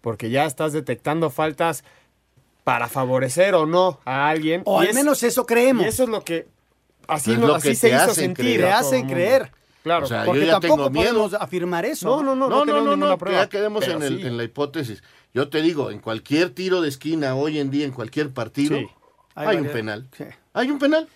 [0.00, 1.84] Porque ya estás detectando faltas
[2.64, 4.62] para favorecer o no a alguien.
[4.64, 5.84] O y al es- menos eso creemos.
[5.84, 6.48] Y eso es lo que.
[7.06, 8.34] Así, Es lo así que se hizo hacen sentir.
[8.44, 8.60] creer.
[8.62, 9.52] Te hacen creer.
[9.82, 10.04] Claro.
[10.04, 11.08] O sea, Porque yo ya tampoco tengo miedo.
[11.10, 12.08] podemos afirmar eso.
[12.08, 13.40] No, no, no, no, No, no, tenemos no, ninguna no, prueba.
[13.42, 14.26] ya quedemos en, el- sí.
[14.26, 15.02] en la hipótesis.
[15.34, 18.86] Yo te digo, en cualquier tiro de esquina hoy en día, en cualquier partido, Sí.
[19.34, 20.06] Hay hay, un penal.
[20.12, 20.24] Sí.
[20.52, 21.08] Hay un penal.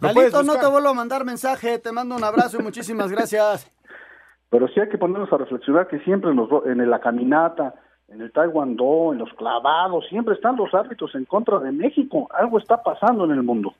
[0.00, 1.78] Lalito, no te vuelvo a mandar mensaje.
[1.78, 3.70] Te mando un abrazo y muchísimas gracias.
[4.50, 7.74] Pero sí hay que ponernos a reflexionar que siempre en, los, en la caminata,
[8.08, 12.28] en el taekwondo, en los clavados, siempre están los árbitros en contra de México.
[12.32, 13.74] Algo está pasando en el mundo.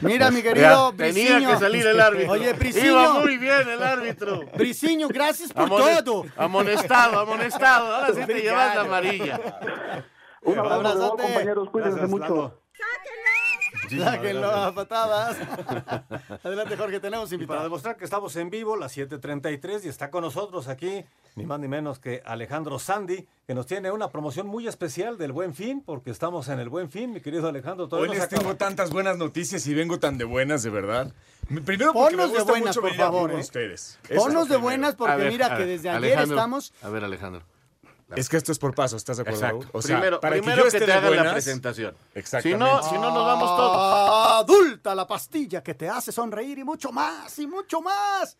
[0.00, 1.50] Mira, mi querido Ya, tenía Bricinho.
[1.50, 2.32] que salir el árbitro.
[2.32, 2.86] Oye, Bricinho.
[2.86, 4.40] Iba muy bien el árbitro.
[4.56, 6.26] Bricinho, gracias por Amone- todo.
[6.36, 7.94] Amonestado, amonestado.
[7.94, 9.40] Ahora sí te llevas la amarilla.
[10.42, 12.34] Un abrazo, compañeros, cuídense Gracias, mucho.
[12.34, 12.65] Lalo.
[13.88, 15.36] Sáquenlo a patadas.
[16.42, 17.62] Adelante, Jorge, tenemos Y para invitado.
[17.64, 21.68] demostrar que estamos en vivo, las 7:33, y está con nosotros aquí, ni más ni
[21.68, 26.10] menos que Alejandro Sandy, que nos tiene una promoción muy especial del Buen Fin, porque
[26.10, 27.88] estamos en el Buen Fin, mi querido Alejandro.
[27.90, 28.40] Hoy les acaba.
[28.42, 31.12] tengo tantas buenas noticias y vengo tan de buenas, de verdad.
[31.64, 33.42] Primero porque Ponnos me de buenas, mucho por favor, con ¿eh?
[33.42, 33.98] ustedes.
[34.14, 34.60] Ponnos de primero.
[34.60, 36.72] buenas porque ver, mira que desde ayer Alejandro, estamos...
[36.82, 37.42] A ver, Alejandro.
[38.14, 39.44] Es que esto es por paso, ¿estás de acuerdo?
[39.46, 39.68] Exacto.
[39.72, 41.96] O sea, primero para primero que yo que, esté te hagan la buenas, presentación.
[42.12, 42.64] Si Exactamente.
[42.64, 44.42] no, si no, nos vamos todos.
[44.42, 48.36] Adulta la pastilla que te hace sonreír y mucho más, y mucho más.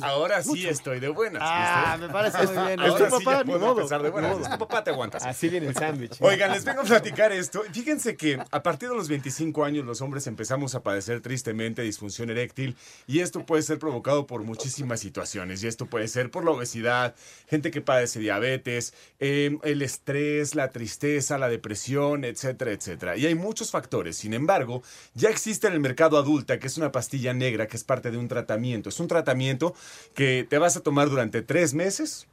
[0.00, 1.42] Ahora sí mucho- estoy de buenas.
[1.44, 2.06] Ah, ¿viste?
[2.06, 2.80] me parece muy bien.
[2.80, 4.40] Ahora Es tu sí papá, ya ni puedo modo, empezar de buenas.
[4.40, 5.24] Es tu papá, te aguantas.
[5.24, 6.16] Así viene el sándwich.
[6.20, 7.62] Oigan, les vengo a platicar esto.
[7.72, 12.30] Fíjense que a partir de los 25 años los hombres empezamos a padecer tristemente disfunción
[12.30, 16.52] eréctil y esto puede ser provocado por muchísimas situaciones y esto puede ser por la
[16.52, 17.14] obesidad,
[17.46, 23.16] gente que padece diabetes, eh, el estrés, la tristeza, la depresión, etcétera, etcétera.
[23.16, 24.16] Y hay muchos factores.
[24.16, 24.82] Sin embargo,
[25.14, 28.16] ya existe en el mercado adulta que es una pastilla negra que es parte de
[28.18, 28.88] un tratamiento.
[28.88, 29.73] Es un tratamiento
[30.14, 32.26] que te vas a tomar durante tres meses.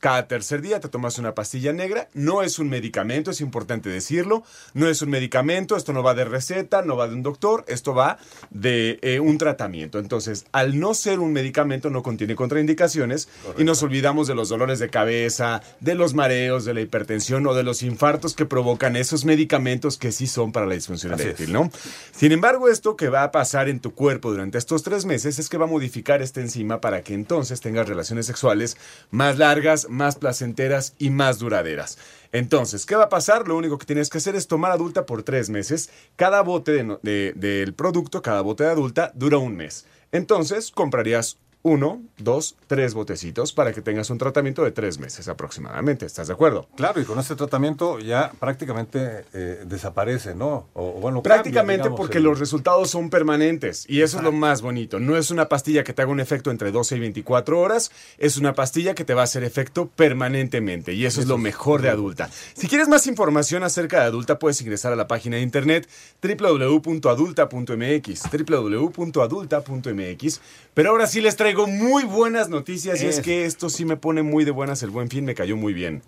[0.00, 2.08] Cada tercer día te tomas una pastilla negra.
[2.14, 4.44] No es un medicamento, es importante decirlo.
[4.74, 7.94] No es un medicamento, esto no va de receta, no va de un doctor, esto
[7.94, 8.18] va
[8.50, 9.98] de eh, un tratamiento.
[9.98, 13.28] Entonces, al no ser un medicamento, no contiene contraindicaciones
[13.58, 17.54] y nos olvidamos de los dolores de cabeza, de los mareos, de la hipertensión o
[17.54, 21.52] de los infartos que provocan esos medicamentos que sí son para la disfunción eréctil.
[21.52, 21.70] ¿no?
[22.12, 25.48] Sin embargo, esto que va a pasar en tu cuerpo durante estos tres meses es
[25.48, 28.76] que va a modificar esta enzima para que entonces tengas relaciones sexuales
[29.10, 31.98] más largas, más placenteras y más duraderas.
[32.32, 33.48] Entonces, ¿qué va a pasar?
[33.48, 35.90] Lo único que tienes que hacer es tomar adulta por tres meses.
[36.16, 39.86] Cada bote de no- de- del producto, cada bote de adulta, dura un mes.
[40.12, 46.06] Entonces, comprarías uno, dos, tres botecitos para que tengas un tratamiento de tres meses aproximadamente.
[46.06, 46.68] ¿Estás de acuerdo?
[46.76, 50.68] Claro, y con este tratamiento ya prácticamente eh, desaparece, ¿no?
[50.74, 54.30] O, bueno, Prácticamente cambia, digamos, porque el- los resultados son permanentes y eso es lo
[54.30, 55.00] más bonito.
[55.00, 58.36] No es una pastilla que te haga un efecto entre 12 y 24 horas, es
[58.36, 61.88] una pastilla que te va a hacer efecto permanentemente y eso, es lo mejor de
[61.88, 62.30] adulta.
[62.54, 65.88] Si quieres más información acerca de adulta, puedes ingresar a la página de internet
[66.22, 70.40] www.adulta.mx, www.adulta.mx.
[70.74, 73.22] Pero ahora sí les traigo muy buenas noticias y es Eso.
[73.22, 76.02] que esto sí me pone muy de buenas el buen fin, me cayó muy bien.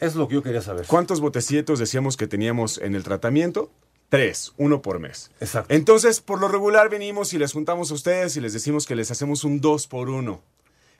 [0.00, 0.86] Es lo que yo quería saber.
[0.86, 3.70] ¿Cuántos botecitos decíamos que teníamos en el tratamiento?
[4.08, 5.30] Tres, uno por mes.
[5.40, 5.72] Exacto.
[5.72, 9.10] Entonces, por lo regular venimos y les juntamos a ustedes y les decimos que les
[9.10, 10.42] hacemos un dos por uno.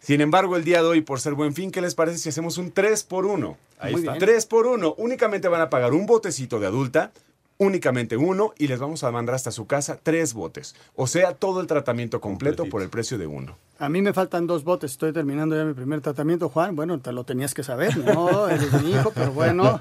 [0.00, 2.58] Sin embargo, el día de hoy, por ser buen fin, ¿qué les parece si hacemos
[2.58, 3.56] un 3 por 1?
[3.78, 4.18] Ahí está.
[4.18, 4.94] 3 por 1.
[4.98, 7.12] Únicamente van a pagar un botecito de adulta,
[7.58, 10.74] únicamente uno, y les vamos a mandar hasta su casa tres botes.
[10.96, 13.56] O sea, todo el tratamiento completo por el precio de uno.
[13.82, 16.76] A mí me faltan dos botes, estoy terminando ya mi primer tratamiento, Juan.
[16.76, 19.76] Bueno, te lo tenías que saber, no, eres mi hijo, pero bueno,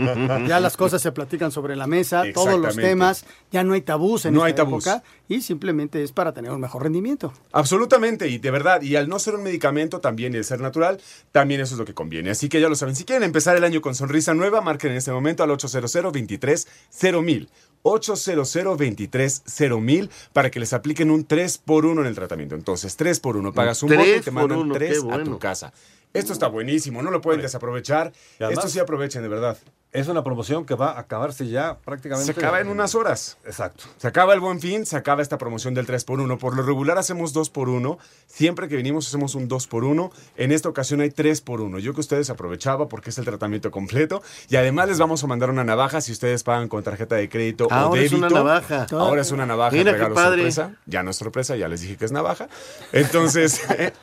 [0.47, 4.25] ya las cosas se platican sobre la mesa, todos los temas, ya no hay tabús
[4.25, 4.87] en No esta hay tabús.
[4.87, 7.31] época y simplemente es para tener un mejor rendimiento.
[7.51, 10.99] Absolutamente, y de verdad, y al no ser un medicamento también y el ser natural,
[11.31, 12.31] también eso es lo que conviene.
[12.31, 14.97] Así que ya lo saben, si quieren empezar el año con sonrisa nueva, marquen en
[14.97, 17.49] este momento al 800 23 0000
[17.83, 22.55] 800 23 0000 para que les apliquen un 3 por 1 en el tratamiento.
[22.55, 25.23] Entonces, 3 por 1, pagas un bote y te mandan uno, 3 qué a bueno.
[25.23, 25.73] tu casa.
[26.13, 28.11] Esto está buenísimo, no lo pueden desaprovechar.
[28.39, 29.57] Además- Esto sí aprovechen, de verdad.
[29.93, 32.31] Es una promoción que va a acabarse ya prácticamente.
[32.31, 33.37] Se acaba en unas horas.
[33.45, 33.83] Exacto.
[33.97, 36.37] Se acaba el buen fin, se acaba esta promoción del 3x1.
[36.37, 37.97] Por lo regular hacemos 2x1.
[38.25, 40.11] Siempre que venimos hacemos un 2x1.
[40.37, 41.79] En esta ocasión hay 3x1.
[41.79, 44.23] Yo que ustedes aprovechaba porque es el tratamiento completo.
[44.47, 47.65] Y además les vamos a mandar una navaja si ustedes pagan con tarjeta de crédito
[47.65, 48.27] o Ahora es débito.
[48.27, 48.87] una navaja.
[48.91, 49.75] Ahora es una navaja.
[49.75, 50.51] Mira qué regalo padre.
[50.51, 50.75] sorpresa.
[50.85, 52.47] Ya no es sorpresa, ya les dije que es navaja.
[52.93, 53.59] Entonces,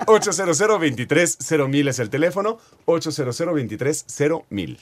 [0.06, 2.58] 800 23 0000 es el teléfono.
[2.84, 4.78] 800 23 0000.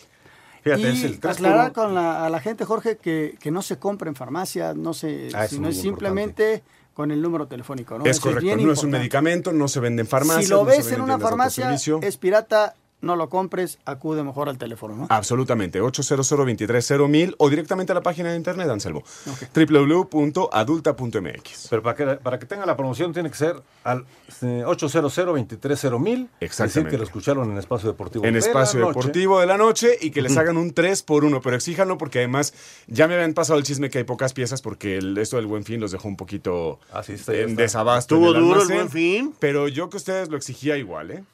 [0.75, 1.73] Fíjate, es y el 3 por aclarar 1.
[1.73, 5.29] con la, a la gente, Jorge, que, que no se compre en farmacia, no se,
[5.35, 7.99] Ah, sino es simplemente con el número telefónico.
[7.99, 8.05] ¿no?
[8.05, 10.43] es Eso correcto, no es un medicamento, no se vende en farmacia.
[10.43, 12.75] Si lo ves en una farmacia, es pirata,
[13.07, 14.95] no lo compres, acude mejor al teléfono.
[14.97, 15.07] ¿no?
[15.09, 19.03] Absolutamente, 800 23 0000 o directamente a la página de internet, Anselmo.
[19.55, 21.67] www.adulta.mx.
[21.71, 24.05] Pero para que, para que tenga la promoción tiene que ser al
[24.43, 26.91] eh, 800 23 0000 Decir Exactamente.
[26.91, 28.25] que lo escucharon en Espacio Deportivo.
[28.25, 28.99] En de Espacio la noche.
[28.99, 32.19] Deportivo de la noche y que les hagan un 3 por 1 pero exíjanlo porque
[32.19, 32.55] además
[32.87, 35.65] ya me habían pasado el chisme que hay pocas piezas porque el- esto del Buen
[35.65, 37.63] Fin los dejó un poquito está, ya en está.
[37.63, 38.15] desabasto.
[38.17, 39.35] Estuvo en el duro el Buen Fin.
[39.39, 41.25] Pero yo que ustedes lo exigía igual, ¿eh?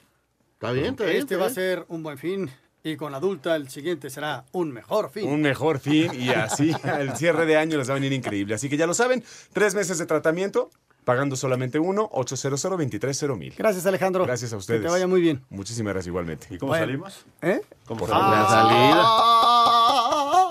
[0.62, 1.16] Está bien, está bien.
[1.16, 2.48] Este está va a ser un buen fin
[2.85, 5.29] y con adulta el siguiente será un mejor fin.
[5.29, 6.70] Un mejor fin y así
[7.01, 8.55] el cierre de año les va a venir increíble.
[8.55, 10.70] Así que ya lo saben, tres meses de tratamiento,
[11.05, 14.25] pagando solamente uno, 800 23 0000 Gracias, Alejandro.
[14.25, 14.83] Gracias a ustedes.
[14.83, 15.42] Que te vaya muy bien.
[15.51, 16.46] Muchísimas gracias igualmente.
[16.51, 16.87] ¿Y cómo Bueno.
[16.87, 17.27] salimos?
[17.42, 17.61] ¿Eh?
[17.85, 18.31] ¿Cómo Por salimos?
[18.38, 19.03] La salida.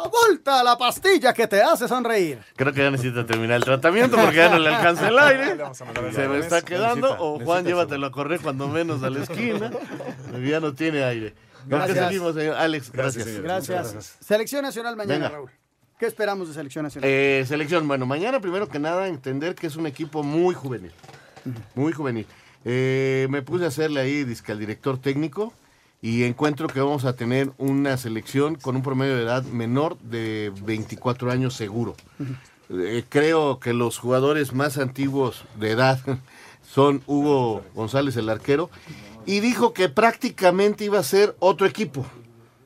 [0.10, 2.40] ¡Volta la pastilla que te hace sonreír!
[2.56, 5.58] Creo que ya necesita terminar el tratamiento porque ya no le alcanza el aire.
[6.14, 7.10] Se me está quedando.
[7.10, 9.72] Necesita- o Juan, llévatelo a correr cuando menos a la esquina.
[10.44, 11.34] Ya no tiene aire.
[11.70, 12.08] ¿Con qué Gracias.
[12.08, 12.56] seguimos, señor?
[12.56, 13.28] Alex, Gracias.
[13.42, 14.18] Gracias.
[14.20, 15.30] Selección Nacional mañana, Venga.
[15.30, 15.52] Raúl.
[16.00, 17.08] ¿Qué esperamos de Selección Nacional?
[17.08, 20.92] Eh, selección, bueno, mañana primero que nada entender que es un equipo muy juvenil.
[21.76, 22.26] Muy juvenil.
[22.66, 25.54] Eh, me puse a hacerle ahí disque al director técnico
[26.02, 30.52] y encuentro que vamos a tener una selección con un promedio de edad menor de
[30.64, 31.96] 24 años seguro.
[32.70, 36.00] Eh, creo que los jugadores más antiguos de edad
[36.64, 38.72] son Hugo González, el arquero,
[39.28, 42.06] y dijo que prácticamente iba a ser otro equipo.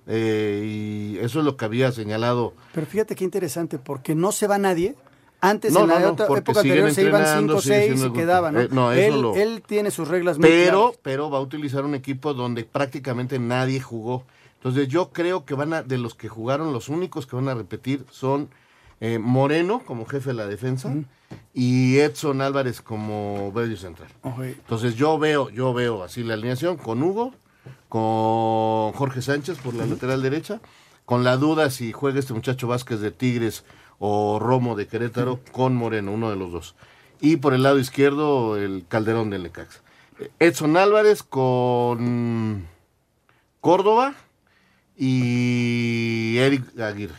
[0.08, 4.48] Eh, y eso es lo que había señalado Pero fíjate qué interesante, porque no se
[4.48, 4.95] va nadie.
[5.49, 7.99] Antes, No, en la no, otra época anterior, se iban entrenando, 5 o sigue 6
[7.99, 8.62] siendo y quedaban, ¿no?
[8.62, 10.99] Eh, no, eso él, lo- él tiene sus reglas muy pero, claras.
[11.03, 14.23] pero va a utilizar un equipo donde prácticamente nadie jugó.
[14.58, 17.53] Entonces yo creo que van a, de los que jugaron, los únicos que van a
[17.53, 18.49] repetir son
[18.99, 20.91] eh, Moreno como jefe de la defensa
[21.53, 24.10] y Edson Álvarez como medio central.
[24.41, 27.34] Entonces yo veo, yo veo así la alineación con Hugo,
[27.89, 30.60] con Jorge Sánchez por la lateral derecha,
[31.05, 33.63] con la duda si juega este muchacho Vázquez de Tigres
[33.99, 36.75] o Romo de Querétaro con Moreno, uno de los dos.
[37.21, 39.81] Y por el lado izquierdo el Calderón del Necaxa.
[40.39, 42.67] Edson Álvarez con
[43.62, 44.15] Córdoba
[44.97, 47.15] y Eric Aguirre.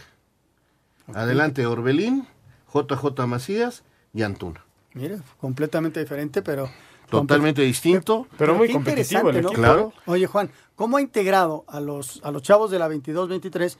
[1.14, 2.26] Adelante Orbelín,
[2.72, 4.64] JJ Macías y Antuna.
[4.94, 6.70] Mira, completamente diferente, pero...
[7.08, 8.26] Totalmente distinto.
[8.36, 9.48] Pero muy competitivo el ¿no?
[9.48, 9.52] equipo.
[9.52, 9.92] Claro.
[10.06, 13.76] Oye, Juan, ¿cómo ha integrado a los, a los chavos de la 22-23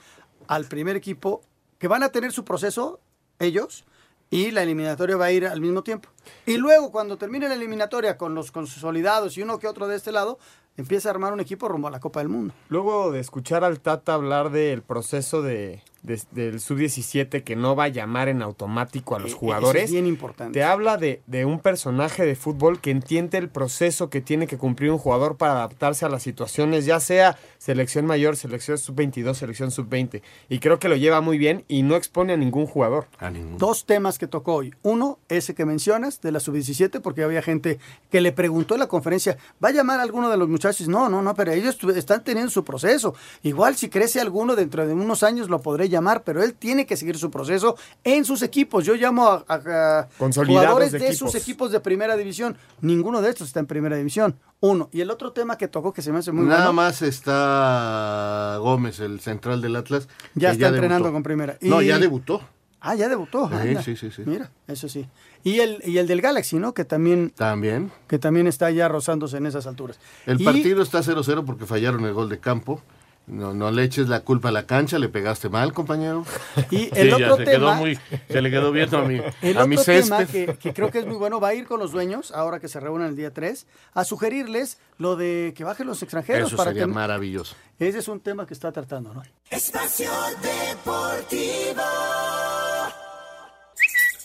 [0.46, 1.42] al primer equipo
[1.78, 3.00] que van a tener su proceso
[3.38, 3.84] ellos,
[4.30, 6.08] y la eliminatoria va a ir al mismo tiempo.
[6.46, 10.12] Y luego, cuando termine la eliminatoria con los consolidados y uno que otro de este
[10.12, 10.38] lado,
[10.76, 12.52] empieza a armar un equipo rumbo a la Copa del Mundo.
[12.68, 17.84] Luego de escuchar al Tata hablar del proceso de, de- del sub-17 que no va
[17.84, 20.52] a llamar en automático a los Eh, jugadores, eso es bien importante.
[20.58, 24.56] te habla de, de un personaje de fútbol que entiende el proceso que tiene que
[24.56, 29.70] cumplir un jugador para adaptarse a las situaciones, ya sea selección mayor, selección sub-22, selección
[29.70, 30.22] sub-20.
[30.48, 33.06] Y creo que lo lleva muy bien y no expone a ningún jugador.
[33.58, 34.72] Dos temas que tocó hoy.
[34.82, 37.78] Uno, ese que mencionas, de la sub-17, porque había gente
[38.10, 40.86] que le preguntó en la conferencia, ¿va a llamar a alguno de los muchachos?
[40.88, 43.14] No, no, no, pero ellos están teniendo su proceso.
[43.42, 46.96] Igual si crece alguno dentro de unos años lo podré llamar, pero él tiene que
[46.96, 48.84] seguir su proceso en sus equipos.
[48.84, 51.70] Yo llamo a, a- a Consolidados jugadores de de, sus equipos.
[51.72, 52.56] de primera división.
[52.80, 54.36] Ninguno de estos está en primera división.
[54.60, 54.88] Uno.
[54.92, 56.72] Y el otro tema que tocó que se me hace muy Nada bueno.
[56.74, 60.08] más está Gómez, el central del Atlas.
[60.34, 61.12] Ya está entrenando debutó.
[61.12, 61.58] con primera.
[61.60, 62.40] No, ya debutó.
[62.80, 63.48] Ah, ya debutó.
[63.48, 63.82] Sí, anda.
[63.82, 64.22] sí, sí, sí.
[64.26, 65.06] Mira, eso sí.
[65.42, 66.72] Y el, y el del Galaxy, ¿no?
[66.72, 67.90] Que también, También.
[68.06, 69.98] que también está ya rozándose en esas alturas.
[70.24, 72.80] El Y- partido está 0-0 porque fallaron el gol de campo.
[73.28, 76.24] No, no le eches la culpa a la cancha, le pegaste mal, compañero.
[76.70, 77.98] Y el otro se tema- Quedó muy,
[78.28, 80.46] se le quedó viendo a mi, El a mi otro tema césped.
[80.46, 82.68] que, que creo que es muy bueno va a ir con los dueños, ahora que
[82.68, 86.48] se reúnan el día 3, a sugerirles lo de que bajen los extranjeros.
[86.48, 86.92] Eso para sería que...
[86.92, 87.56] maravilloso.
[87.80, 89.22] Ese es un tema que está tratando, ¿no?
[89.50, 90.10] Espacio
[90.40, 91.82] Deportivo.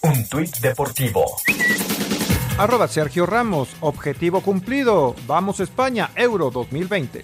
[0.04, 1.26] Un tuit deportivo.
[2.60, 5.16] Arroba Sergio Ramos, objetivo cumplido.
[5.26, 7.24] Vamos España, Euro 2020.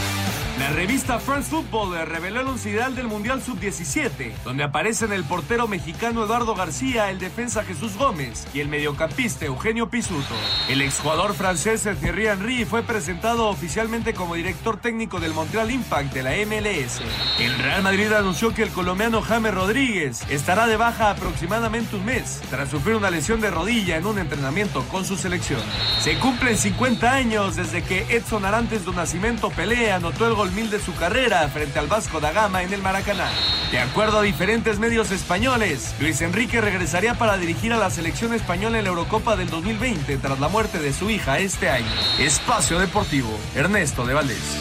[0.61, 5.67] La revista France Football reveló el once ideal del Mundial Sub-17, donde aparecen el portero
[5.67, 10.35] mexicano Eduardo García, el defensa Jesús Gómez y el mediocampista Eugenio Pisuto.
[10.69, 16.21] El exjugador francés Thierry Henry fue presentado oficialmente como director técnico del Montreal Impact de
[16.21, 17.01] la MLS.
[17.39, 22.39] El Real Madrid anunció que el colombiano James Rodríguez estará de baja aproximadamente un mes
[22.51, 25.61] tras sufrir una lesión de rodilla en un entrenamiento con su selección.
[26.01, 30.69] Se cumplen 50 años desde que Edson Arantes do Nascimento Pelé anotó el gol mil
[30.69, 33.29] de su carrera frente al Vasco da Gama en el Maracaná.
[33.71, 38.77] De acuerdo a diferentes medios españoles, Luis Enrique regresaría para dirigir a la selección española
[38.77, 41.91] en la Eurocopa del 2020 tras la muerte de su hija este año.
[42.19, 44.57] Espacio Deportivo, Ernesto de Valdés.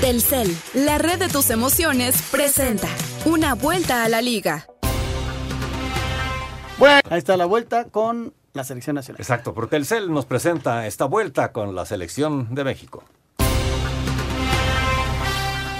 [0.00, 2.88] Telcel, la red de tus emociones, presenta
[3.24, 4.66] una vuelta a la liga.
[7.08, 9.20] Ahí está la vuelta con la selección nacional.
[9.20, 13.04] Exacto, porque Telcel nos presenta esta vuelta con la selección de México.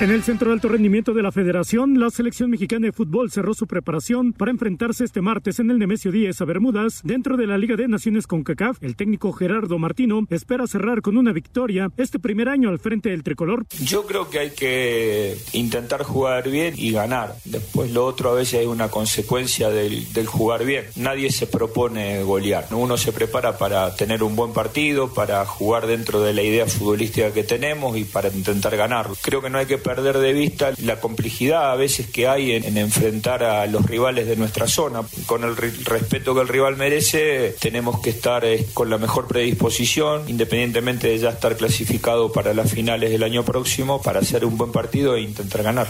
[0.02, 3.54] En el Centro de Alto Rendimiento de la Federación, la selección mexicana de fútbol cerró
[3.54, 7.56] su preparación para enfrentarse este martes en el Nemesio 10 a Bermudas dentro de la
[7.56, 8.82] Liga de Naciones con CACAF.
[8.82, 13.22] El técnico Gerardo Martino espera cerrar con una victoria este primer año al frente del
[13.22, 13.64] tricolor.
[13.80, 17.36] Yo creo que hay que intentar jugar bien y ganar.
[17.44, 20.84] Después lo otro a veces hay una consecuencia del, del jugar bien.
[20.96, 22.66] Nadie se propone golear.
[22.72, 27.32] Uno se prepara para tener un buen partido, para jugar dentro de la idea futbolística
[27.32, 29.14] que tenemos y para intentar ganarlo.
[29.22, 32.64] Creo que no hay que perder de vista la complejidad a veces que hay en,
[32.64, 35.02] en enfrentar a los rivales de nuestra zona.
[35.26, 40.28] Con el respeto que el rival merece, tenemos que estar eh, con la mejor predisposición,
[40.28, 44.72] independientemente de ya estar clasificado para las finales del año próximo, para hacer un buen
[44.72, 45.88] partido e intentar ganar.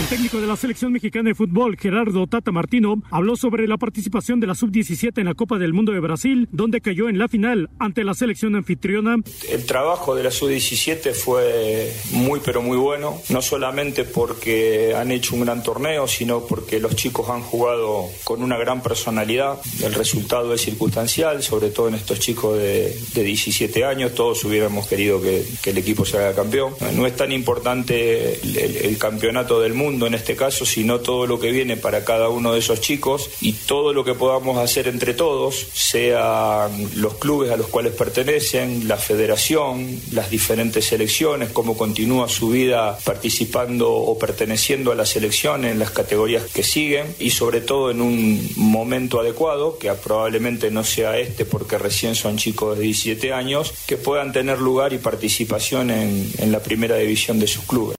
[0.00, 4.40] El técnico de la selección mexicana de fútbol, Gerardo Tata Martino, habló sobre la participación
[4.40, 7.70] de la sub-17 en la Copa del Mundo de Brasil, donde cayó en la final
[7.78, 9.16] ante la selección anfitriona.
[9.48, 15.36] El trabajo de la sub-17 fue muy pero muy bueno, no solamente porque han hecho
[15.36, 19.58] un gran torneo, sino porque los chicos han jugado con una gran personalidad.
[19.82, 24.88] El resultado es circunstancial, sobre todo en estos chicos de, de 17 años, todos hubiéramos
[24.88, 26.74] querido que, que el equipo se haga campeón.
[26.96, 31.26] No es tan importante el, el- el campeonato del mundo en este caso, sino todo
[31.26, 34.88] lo que viene para cada uno de esos chicos y todo lo que podamos hacer
[34.88, 41.76] entre todos, sean los clubes a los cuales pertenecen, la federación, las diferentes selecciones, cómo
[41.76, 47.30] continúa su vida participando o perteneciendo a la selección en las categorías que siguen y
[47.30, 52.78] sobre todo en un momento adecuado, que probablemente no sea este porque recién son chicos
[52.78, 57.64] de 17 años, que puedan tener lugar y participación en la primera división de sus
[57.64, 57.96] clubes.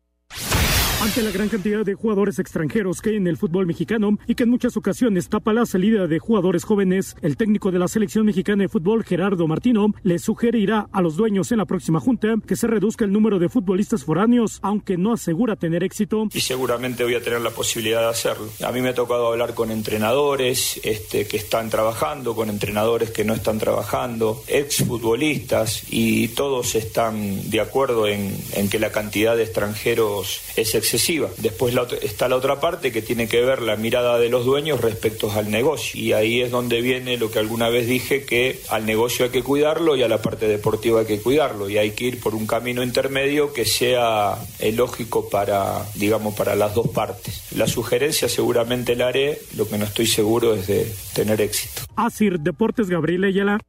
[1.06, 4.42] Ante la gran cantidad de jugadores extranjeros que hay en el fútbol mexicano y que
[4.42, 8.64] en muchas ocasiones tapa la salida de jugadores jóvenes, el técnico de la selección mexicana
[8.64, 12.66] de fútbol, Gerardo Martino, le sugerirá a los dueños en la próxima junta que se
[12.66, 16.28] reduzca el número de futbolistas foráneos, aunque no asegura tener éxito.
[16.34, 18.50] Y seguramente voy a tener la posibilidad de hacerlo.
[18.66, 23.24] A mí me ha tocado hablar con entrenadores este, que están trabajando, con entrenadores que
[23.24, 29.44] no están trabajando, exfutbolistas, y todos están de acuerdo en, en que la cantidad de
[29.44, 30.95] extranjeros es excesiva.
[31.38, 34.82] Después la está la otra parte que tiene que ver la mirada de los dueños
[34.82, 36.00] respecto al negocio.
[36.00, 39.44] Y ahí es donde viene lo que alguna vez dije, que al negocio hay que
[39.44, 41.70] cuidarlo y a la parte deportiva hay que cuidarlo.
[41.70, 44.38] Y hay que ir por un camino intermedio que sea
[44.74, 47.44] lógico para, digamos, para las dos partes.
[47.56, 51.84] La sugerencia seguramente la haré, lo que no estoy seguro es de tener éxito.
[51.96, 53.60] Asir Deportes Gabriel Ayala.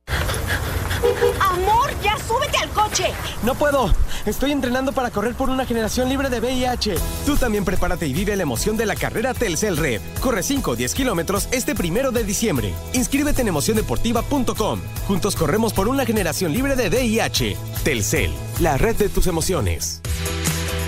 [1.40, 3.04] Amor, ya súbete al coche.
[3.44, 3.92] No puedo.
[4.26, 6.96] Estoy entrenando para correr por una generación libre de VIH.
[7.24, 10.00] Tú también prepárate y vive la emoción de la carrera Telcel Red.
[10.20, 12.74] Corre 5 o 10 kilómetros este primero de diciembre.
[12.92, 14.80] Inscríbete en emociondeportiva.com.
[15.06, 17.56] Juntos corremos por una generación libre de VIH.
[17.84, 20.02] Telcel, la red de tus emociones.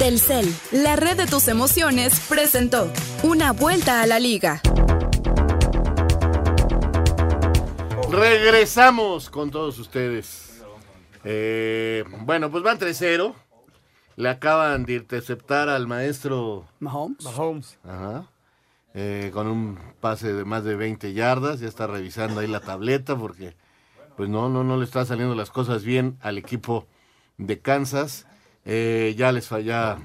[0.01, 2.91] Telcel, la red de tus emociones, presentó
[3.23, 4.61] Una vuelta a la liga.
[8.11, 10.48] Regresamos con todos ustedes.
[11.25, 13.35] Eh, bueno, pues van 3-0.
[14.17, 17.25] Le acaban de interceptar al maestro Mahomes.
[17.25, 17.79] Mahomes.
[17.85, 18.25] Ajá.
[18.95, 21.61] Eh, con un pase de más de 20 yardas.
[21.61, 23.55] Ya está revisando ahí la tableta porque
[24.17, 26.87] pues no, no, no le está saliendo las cosas bien al equipo
[27.37, 28.27] de Kansas.
[28.65, 29.99] Eh, ya les falla.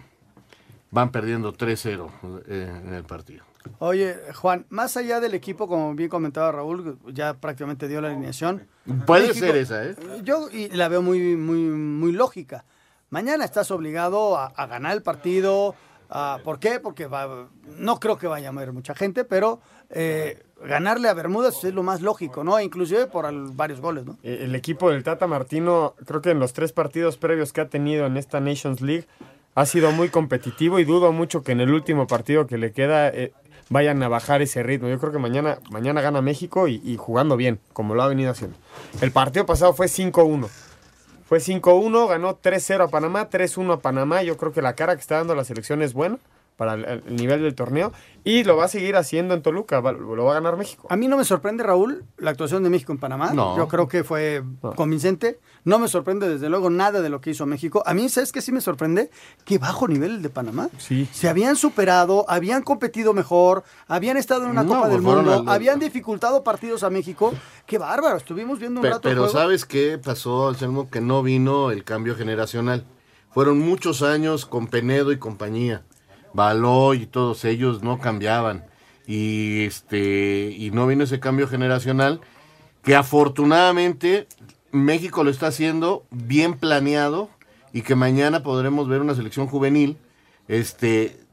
[0.91, 2.11] Van perdiendo 3-0
[2.47, 3.43] eh, en el partido.
[3.79, 8.67] Oye, Juan, más allá del equipo, como bien comentaba Raúl, ya prácticamente dio la alineación.
[9.05, 9.95] Puede ser esa, ¿eh?
[10.23, 12.65] Yo y la veo muy, muy, muy lógica.
[13.09, 15.75] Mañana estás obligado a, a ganar el partido.
[16.09, 16.79] a- ¿Por qué?
[16.79, 17.47] Porque va-
[17.77, 21.83] no creo que vaya a haber mucha gente, pero eh, ganarle a Bermudas es lo
[21.83, 22.59] más lógico, ¿no?
[22.59, 24.17] Inclusive por al- varios goles, ¿no?
[24.23, 27.69] Eh, El equipo del Tata Martino, creo que en los tres partidos previos que ha
[27.69, 29.07] tenido en esta Nations League,
[29.55, 33.09] ha sido muy competitivo y dudo mucho que en el último partido que le queda
[33.09, 33.33] eh,
[33.69, 34.89] vayan a bajar ese ritmo.
[34.89, 38.31] Yo creo que mañana, mañana gana México y, y jugando bien, como lo ha venido
[38.31, 38.57] haciendo.
[39.01, 40.47] El partido pasado fue 5-1.
[41.25, 44.23] Fue 5-1, ganó 3-0 a Panamá, 3-1 a Panamá.
[44.23, 46.17] Yo creo que la cara que está dando la selección es buena
[46.57, 47.91] para el, el nivel del torneo
[48.23, 50.87] y lo va a seguir haciendo en Toluca, va- lo va a ganar México.
[50.89, 53.33] A mí no me sorprende, Raúl, la actuación de México en Panamá.
[53.33, 53.57] No.
[53.57, 54.43] Yo creo que fue
[54.75, 55.39] convincente.
[55.65, 57.83] No me sorprende, desde luego, nada de lo que hizo México.
[57.85, 59.09] A mí, ¿sabes qué sí me sorprende?
[59.45, 60.69] Que bajo nivel el de Panamá.
[60.77, 61.07] Sí.
[61.11, 65.79] Se habían superado, habían competido mejor, habían estado en una No, Copa del Mundo, habían
[65.79, 67.33] dificultado partidos a México.
[67.65, 69.33] Qué bárbaro, estuvimos viendo un Pe- rato pero juego.
[69.33, 70.89] ¿sabes qué pasó, Anselmo?
[70.89, 72.85] Que no vino el cambio generacional.
[73.31, 75.83] Fueron muchos años con Penedo y compañía.
[76.33, 78.65] Baloy y todos ellos no cambiaban.
[79.05, 82.21] Y este y no vino ese cambio generacional
[82.83, 84.27] que afortunadamente
[84.71, 87.29] México lo está haciendo bien planeado
[87.73, 89.97] y que mañana podremos ver una selección juvenil
[90.47, 91.23] este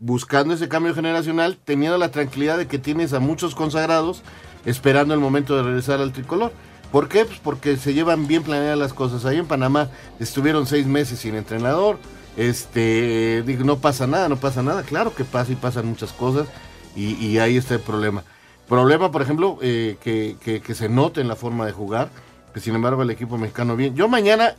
[0.00, 4.22] buscando ese cambio generacional, teniendo la tranquilidad de que tienes a muchos consagrados
[4.64, 6.52] esperando el momento de regresar al tricolor.
[6.90, 7.24] ¿Por qué?
[7.24, 9.24] Pues porque se llevan bien planeadas las cosas.
[9.24, 11.98] Ahí en Panamá estuvieron seis meses sin entrenador.
[12.36, 14.82] Este, digo, no pasa nada, no pasa nada.
[14.82, 16.48] Claro que pasa y pasan muchas cosas.
[16.96, 18.24] Y, y ahí está el problema.
[18.68, 22.08] Problema, por ejemplo, eh, que, que- que se note en la forma de jugar.
[22.54, 23.94] Que sin embargo el equipo mexicano bien.
[23.94, 24.54] Yo mañana,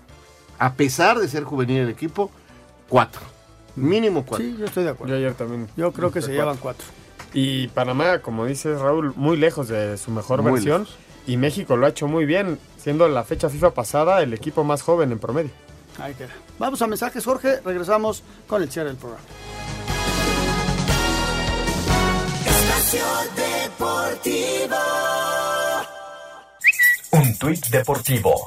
[0.60, 2.32] a pesar de ser juvenil el equipo,
[2.88, 3.22] cuatro.
[3.76, 4.46] Mínimo cuatro.
[4.46, 5.14] Sí, yo estoy de acuerdo.
[5.14, 5.68] Yo ayer también.
[5.76, 6.42] Yo creo que se Cuatro.
[6.42, 6.86] llevan cuatro.
[7.34, 10.88] Y Panamá, como dice Raúl, muy lejos de su mejor Muy versión.
[11.28, 14.82] Y México lo ha hecho muy bien, siendo la fecha FIFA pasada el equipo más
[14.82, 15.52] joven en promedio.
[16.02, 16.30] Ahí queda.
[16.58, 17.62] Vamos a mensajes, Jorge.
[17.64, 19.24] Regresamos con el cierre del programa.
[23.36, 24.76] Deportivo.
[27.12, 28.46] Un tuit deportivo.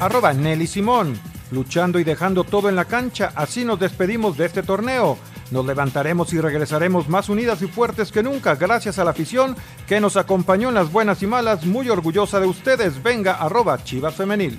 [0.00, 1.20] Arroba Nelly Simón.
[1.52, 5.18] Luchando y dejando todo en la cancha, así nos despedimos de este torneo.
[5.52, 9.54] Nos levantaremos y regresaremos más unidas y fuertes que nunca gracias a la afición
[9.86, 11.64] que nos acompañó en las buenas y malas.
[11.64, 13.02] Muy orgullosa de ustedes.
[13.02, 14.58] Venga, arroba Chivas Femenil.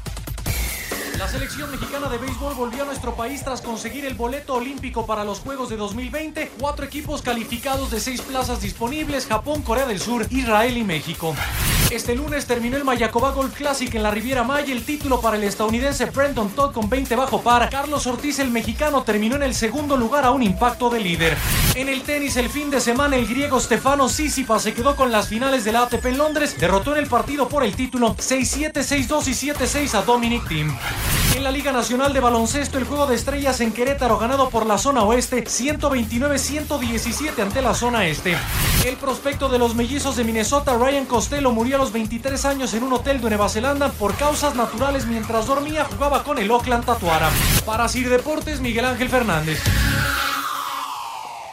[1.21, 5.23] La selección mexicana de béisbol volvió a nuestro país tras conseguir el boleto olímpico para
[5.23, 6.53] los Juegos de 2020.
[6.59, 11.35] Cuatro equipos calificados de seis plazas disponibles: Japón, Corea del Sur, Israel y México.
[11.91, 14.73] Este lunes terminó el Mayacoba Golf Classic en la Riviera Maya.
[14.73, 17.69] El título para el estadounidense Brenton Todd con 20 bajo par.
[17.69, 21.37] Carlos Ortiz, el mexicano, terminó en el segundo lugar a un impacto de líder.
[21.75, 25.27] En el tenis, el fin de semana, el griego Stefano Tsitsipas se quedó con las
[25.27, 26.55] finales de la ATP en Londres.
[26.57, 30.75] Derrotó en el partido por el título 6-7, 6-2 y 7-6 a Dominic Thiem.
[31.35, 34.77] En la Liga Nacional de Baloncesto, el juego de estrellas en Querétaro ganado por la
[34.77, 38.35] zona oeste 129-117 ante la zona este.
[38.85, 42.83] El prospecto de los mellizos de Minnesota, Ryan Costello, murió a los 23 años en
[42.83, 47.29] un hotel de Nueva Zelanda por causas naturales mientras dormía jugaba con el Oakland Tatuara.
[47.65, 49.61] Para Sir Deportes, Miguel Ángel Fernández.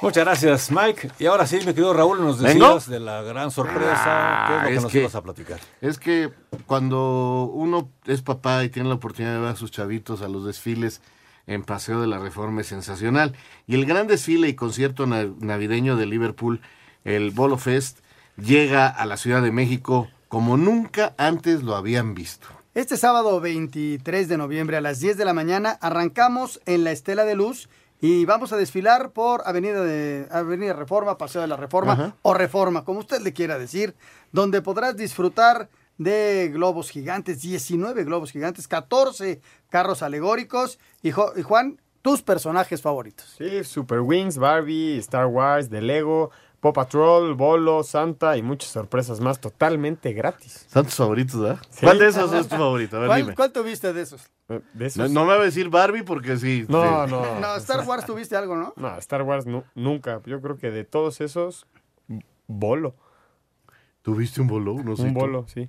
[0.00, 1.10] Muchas gracias, Mike.
[1.18, 2.66] Y ahora sí, mi querido Raúl, nos ¿Vengo?
[2.74, 4.44] decías de la gran sorpresa.
[4.48, 5.58] ¿Qué es lo que Ah, es nos que- ibas a platicar?
[5.80, 6.30] Es que
[6.66, 10.44] cuando uno es papá y tiene la oportunidad de ver a sus chavitos a los
[10.46, 11.00] desfiles
[11.46, 13.34] en Paseo de la Reforma es sensacional.
[13.66, 16.60] Y el gran desfile y concierto na- navideño de Liverpool,
[17.04, 17.98] el Bolo Fest,
[18.36, 22.46] llega a la Ciudad de México como nunca antes lo habían visto.
[22.74, 27.24] Este sábado 23 de noviembre a las 10 de la mañana arrancamos en la Estela
[27.24, 27.68] de Luz
[28.00, 32.14] y vamos a desfilar por Avenida, de, Avenida Reforma, Paseo de la Reforma Ajá.
[32.22, 33.94] o Reforma, como usted le quiera decir,
[34.32, 41.42] donde podrás disfrutar de globos gigantes, 19 globos gigantes, 14 carros alegóricos y, Jo- y
[41.42, 43.34] Juan, tus personajes favoritos.
[43.36, 46.30] Sí, Super Wings, Barbie, Star Wars, de Lego,
[46.60, 50.66] Paw Patrol, Bolo, Santa y muchas sorpresas más totalmente gratis.
[50.68, 51.60] Son tus favoritos, ¿verdad?
[51.70, 51.86] Sí.
[51.86, 52.96] ¿Cuál de esos es tu favorito?
[52.96, 53.34] A ver, ¿Cuál, dime.
[53.36, 54.22] cuál tuviste de esos?
[54.48, 56.64] Eh, De No, esos- no me va a decir Barbie porque sí.
[56.68, 57.12] No, sí.
[57.12, 57.22] no.
[57.40, 58.72] No, Star Wars tuviste algo, ¿no?
[58.76, 60.20] No, Star Wars nu- nunca.
[60.26, 61.66] Yo creo que de todos esos,
[62.48, 62.94] Bolo.
[64.02, 64.74] ¿Tuviste un bolo?
[64.82, 65.20] No sé un tú.
[65.20, 65.68] bolo, sí.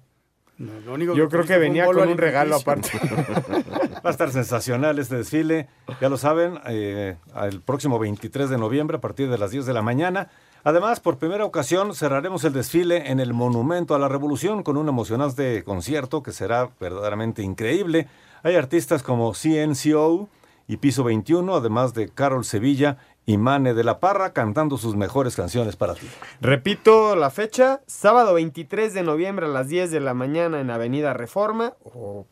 [0.58, 2.90] No, lo único Yo que creo que venía con un regalo aparte.
[4.06, 5.68] Va a estar sensacional este desfile,
[6.02, 9.74] ya lo saben, eh, el próximo 23 de noviembre a partir de las 10 de
[9.74, 10.30] la mañana.
[10.64, 14.90] Además, por primera ocasión cerraremos el desfile en el Monumento a la Revolución con un
[14.90, 18.08] emocionante concierto que será verdaderamente increíble.
[18.44, 20.28] Hay artistas como CNCO
[20.68, 25.36] y Piso 21, además de Carol Sevilla y Mane de la Parra cantando sus mejores
[25.36, 26.08] canciones para ti.
[26.42, 31.14] Repito la fecha, sábado 23 de noviembre a las 10 de la mañana en Avenida
[31.14, 32.26] Reforma o,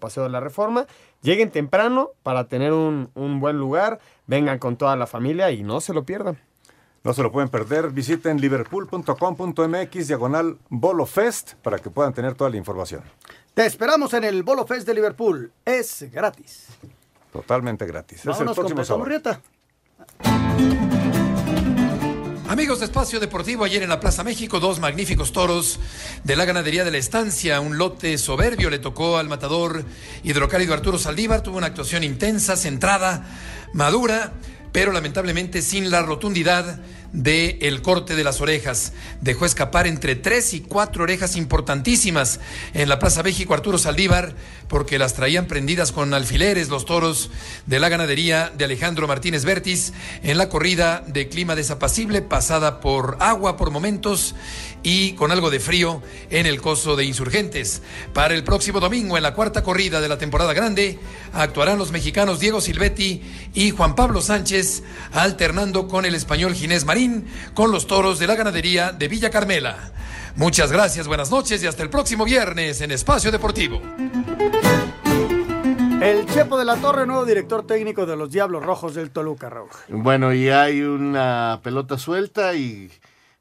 [0.00, 0.86] Paseo de la Reforma.
[1.22, 5.92] Lleguen temprano para tener un buen lugar, vengan con toda la familia y no se
[5.92, 6.38] lo pierdan.
[7.06, 7.90] No se lo pueden perder.
[7.90, 13.00] Visiten liverpool.com.mx diagonal Bolo Fest para que puedan tener toda la información.
[13.54, 15.52] Te esperamos en el Bolo Fest de Liverpool.
[15.64, 16.66] Es gratis.
[17.32, 18.18] Totalmente gratis.
[18.18, 19.40] es el Vámonos con próximo sábado.
[22.48, 25.78] Amigos de Espacio Deportivo, ayer en la Plaza México, dos magníficos toros
[26.24, 27.60] de la ganadería de la estancia.
[27.60, 29.84] Un lote soberbio le tocó al matador
[30.24, 31.42] hidrocálido Arturo Saldívar.
[31.42, 33.24] Tuvo una actuación intensa, centrada,
[33.74, 34.32] madura,
[34.72, 36.80] pero lamentablemente sin la rotundidad
[37.12, 38.92] del el corte de las orejas.
[39.20, 42.40] Dejó escapar entre tres y cuatro orejas importantísimas
[42.74, 44.34] en la Plaza México Arturo Saldívar,
[44.68, 47.30] porque las traían prendidas con alfileres los toros
[47.66, 49.92] de la ganadería de Alejandro Martínez Vértiz
[50.22, 54.34] en la corrida de clima desapacible, pasada por agua por momentos
[54.86, 57.82] y con algo de frío en el coso de insurgentes.
[58.14, 61.00] Para el próximo domingo, en la cuarta corrida de la temporada grande,
[61.32, 63.20] actuarán los mexicanos Diego Silvetti
[63.52, 68.36] y Juan Pablo Sánchez, alternando con el español Ginés Marín, con los toros de la
[68.36, 69.90] ganadería de Villa Carmela.
[70.36, 73.82] Muchas gracias, buenas noches y hasta el próximo viernes en Espacio Deportivo.
[76.00, 79.70] El Chepo de la Torre, nuevo director técnico de los Diablos Rojos del Toluca, Raúl.
[79.88, 82.88] Bueno, y hay una pelota suelta y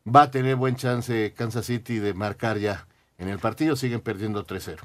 [0.08, 2.88] va a tener buen chance Kansas City de marcar ya
[3.18, 3.76] en el partido.
[3.76, 4.78] Siguen perdiendo 3-0.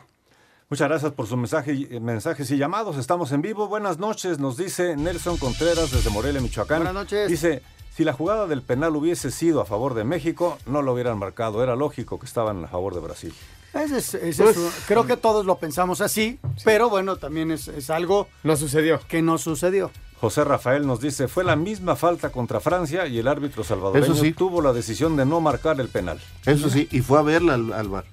[0.69, 2.97] Muchas gracias por sus mensaje, y- mensajes y llamados.
[2.97, 3.67] Estamos en vivo.
[3.69, 6.79] Buenas noches, nos dice Nelson Contreras desde Morelia, Michoacán.
[6.79, 7.29] Buenas noches.
[7.29, 7.61] Dice,
[7.95, 11.63] si la jugada del penal hubiese sido a favor de México, no lo hubieran marcado.
[11.63, 13.35] Era lógico que estaban a favor de Brasil.
[13.75, 17.67] Ese es- ese Pues- es creo que todos lo pensamos así, pero bueno, también es,
[17.69, 19.01] es algo No sucedió.
[19.09, 19.91] que no sucedió.
[20.21, 24.23] José Rafael nos dice, fue la misma falta contra Francia y el árbitro salvadoreño Eso
[24.23, 24.33] sí.
[24.33, 26.21] tuvo la decisión de no marcar el penal.
[26.45, 28.05] Eso sí, y fue a verla al, al bar.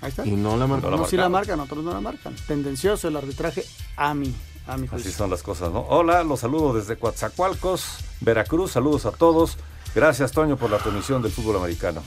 [0.00, 0.26] Ahí está.
[0.26, 0.86] Y no la marcó.
[0.86, 2.34] No la Unos sí la marcan, otros no la marcan.
[2.48, 3.64] Tendencioso el arbitraje
[3.96, 4.34] a mí,
[4.66, 5.86] a mi Así son las cosas, ¿no?
[5.88, 8.72] Hola, los saludo desde Coatzacoalcos, Veracruz.
[8.72, 9.56] Saludos a todos.
[9.94, 12.02] Gracias, Toño, por la transmisión del fútbol americano.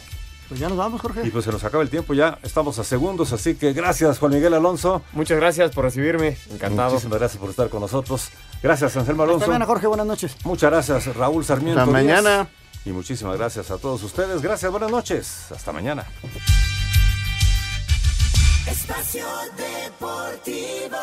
[0.49, 1.25] Pues ya nos vamos, Jorge.
[1.27, 4.31] Y pues se nos acaba el tiempo ya, estamos a segundos, así que gracias Juan
[4.33, 5.03] Miguel Alonso.
[5.13, 6.89] Muchas gracias por recibirme, encantado.
[6.91, 8.29] Muchísimas gracias por estar con nosotros.
[8.61, 9.47] Gracias Anselmo Hasta Alonso.
[9.47, 10.35] mañana, Jorge, buenas noches.
[10.43, 11.81] Muchas gracias Raúl Sarmiento.
[11.81, 12.05] Hasta Díaz.
[12.23, 12.47] mañana.
[12.85, 14.41] Y muchísimas gracias a todos ustedes.
[14.41, 15.51] Gracias, buenas noches.
[15.51, 16.05] Hasta mañana.
[18.67, 19.25] Espacio
[19.57, 20.97] Deportivo.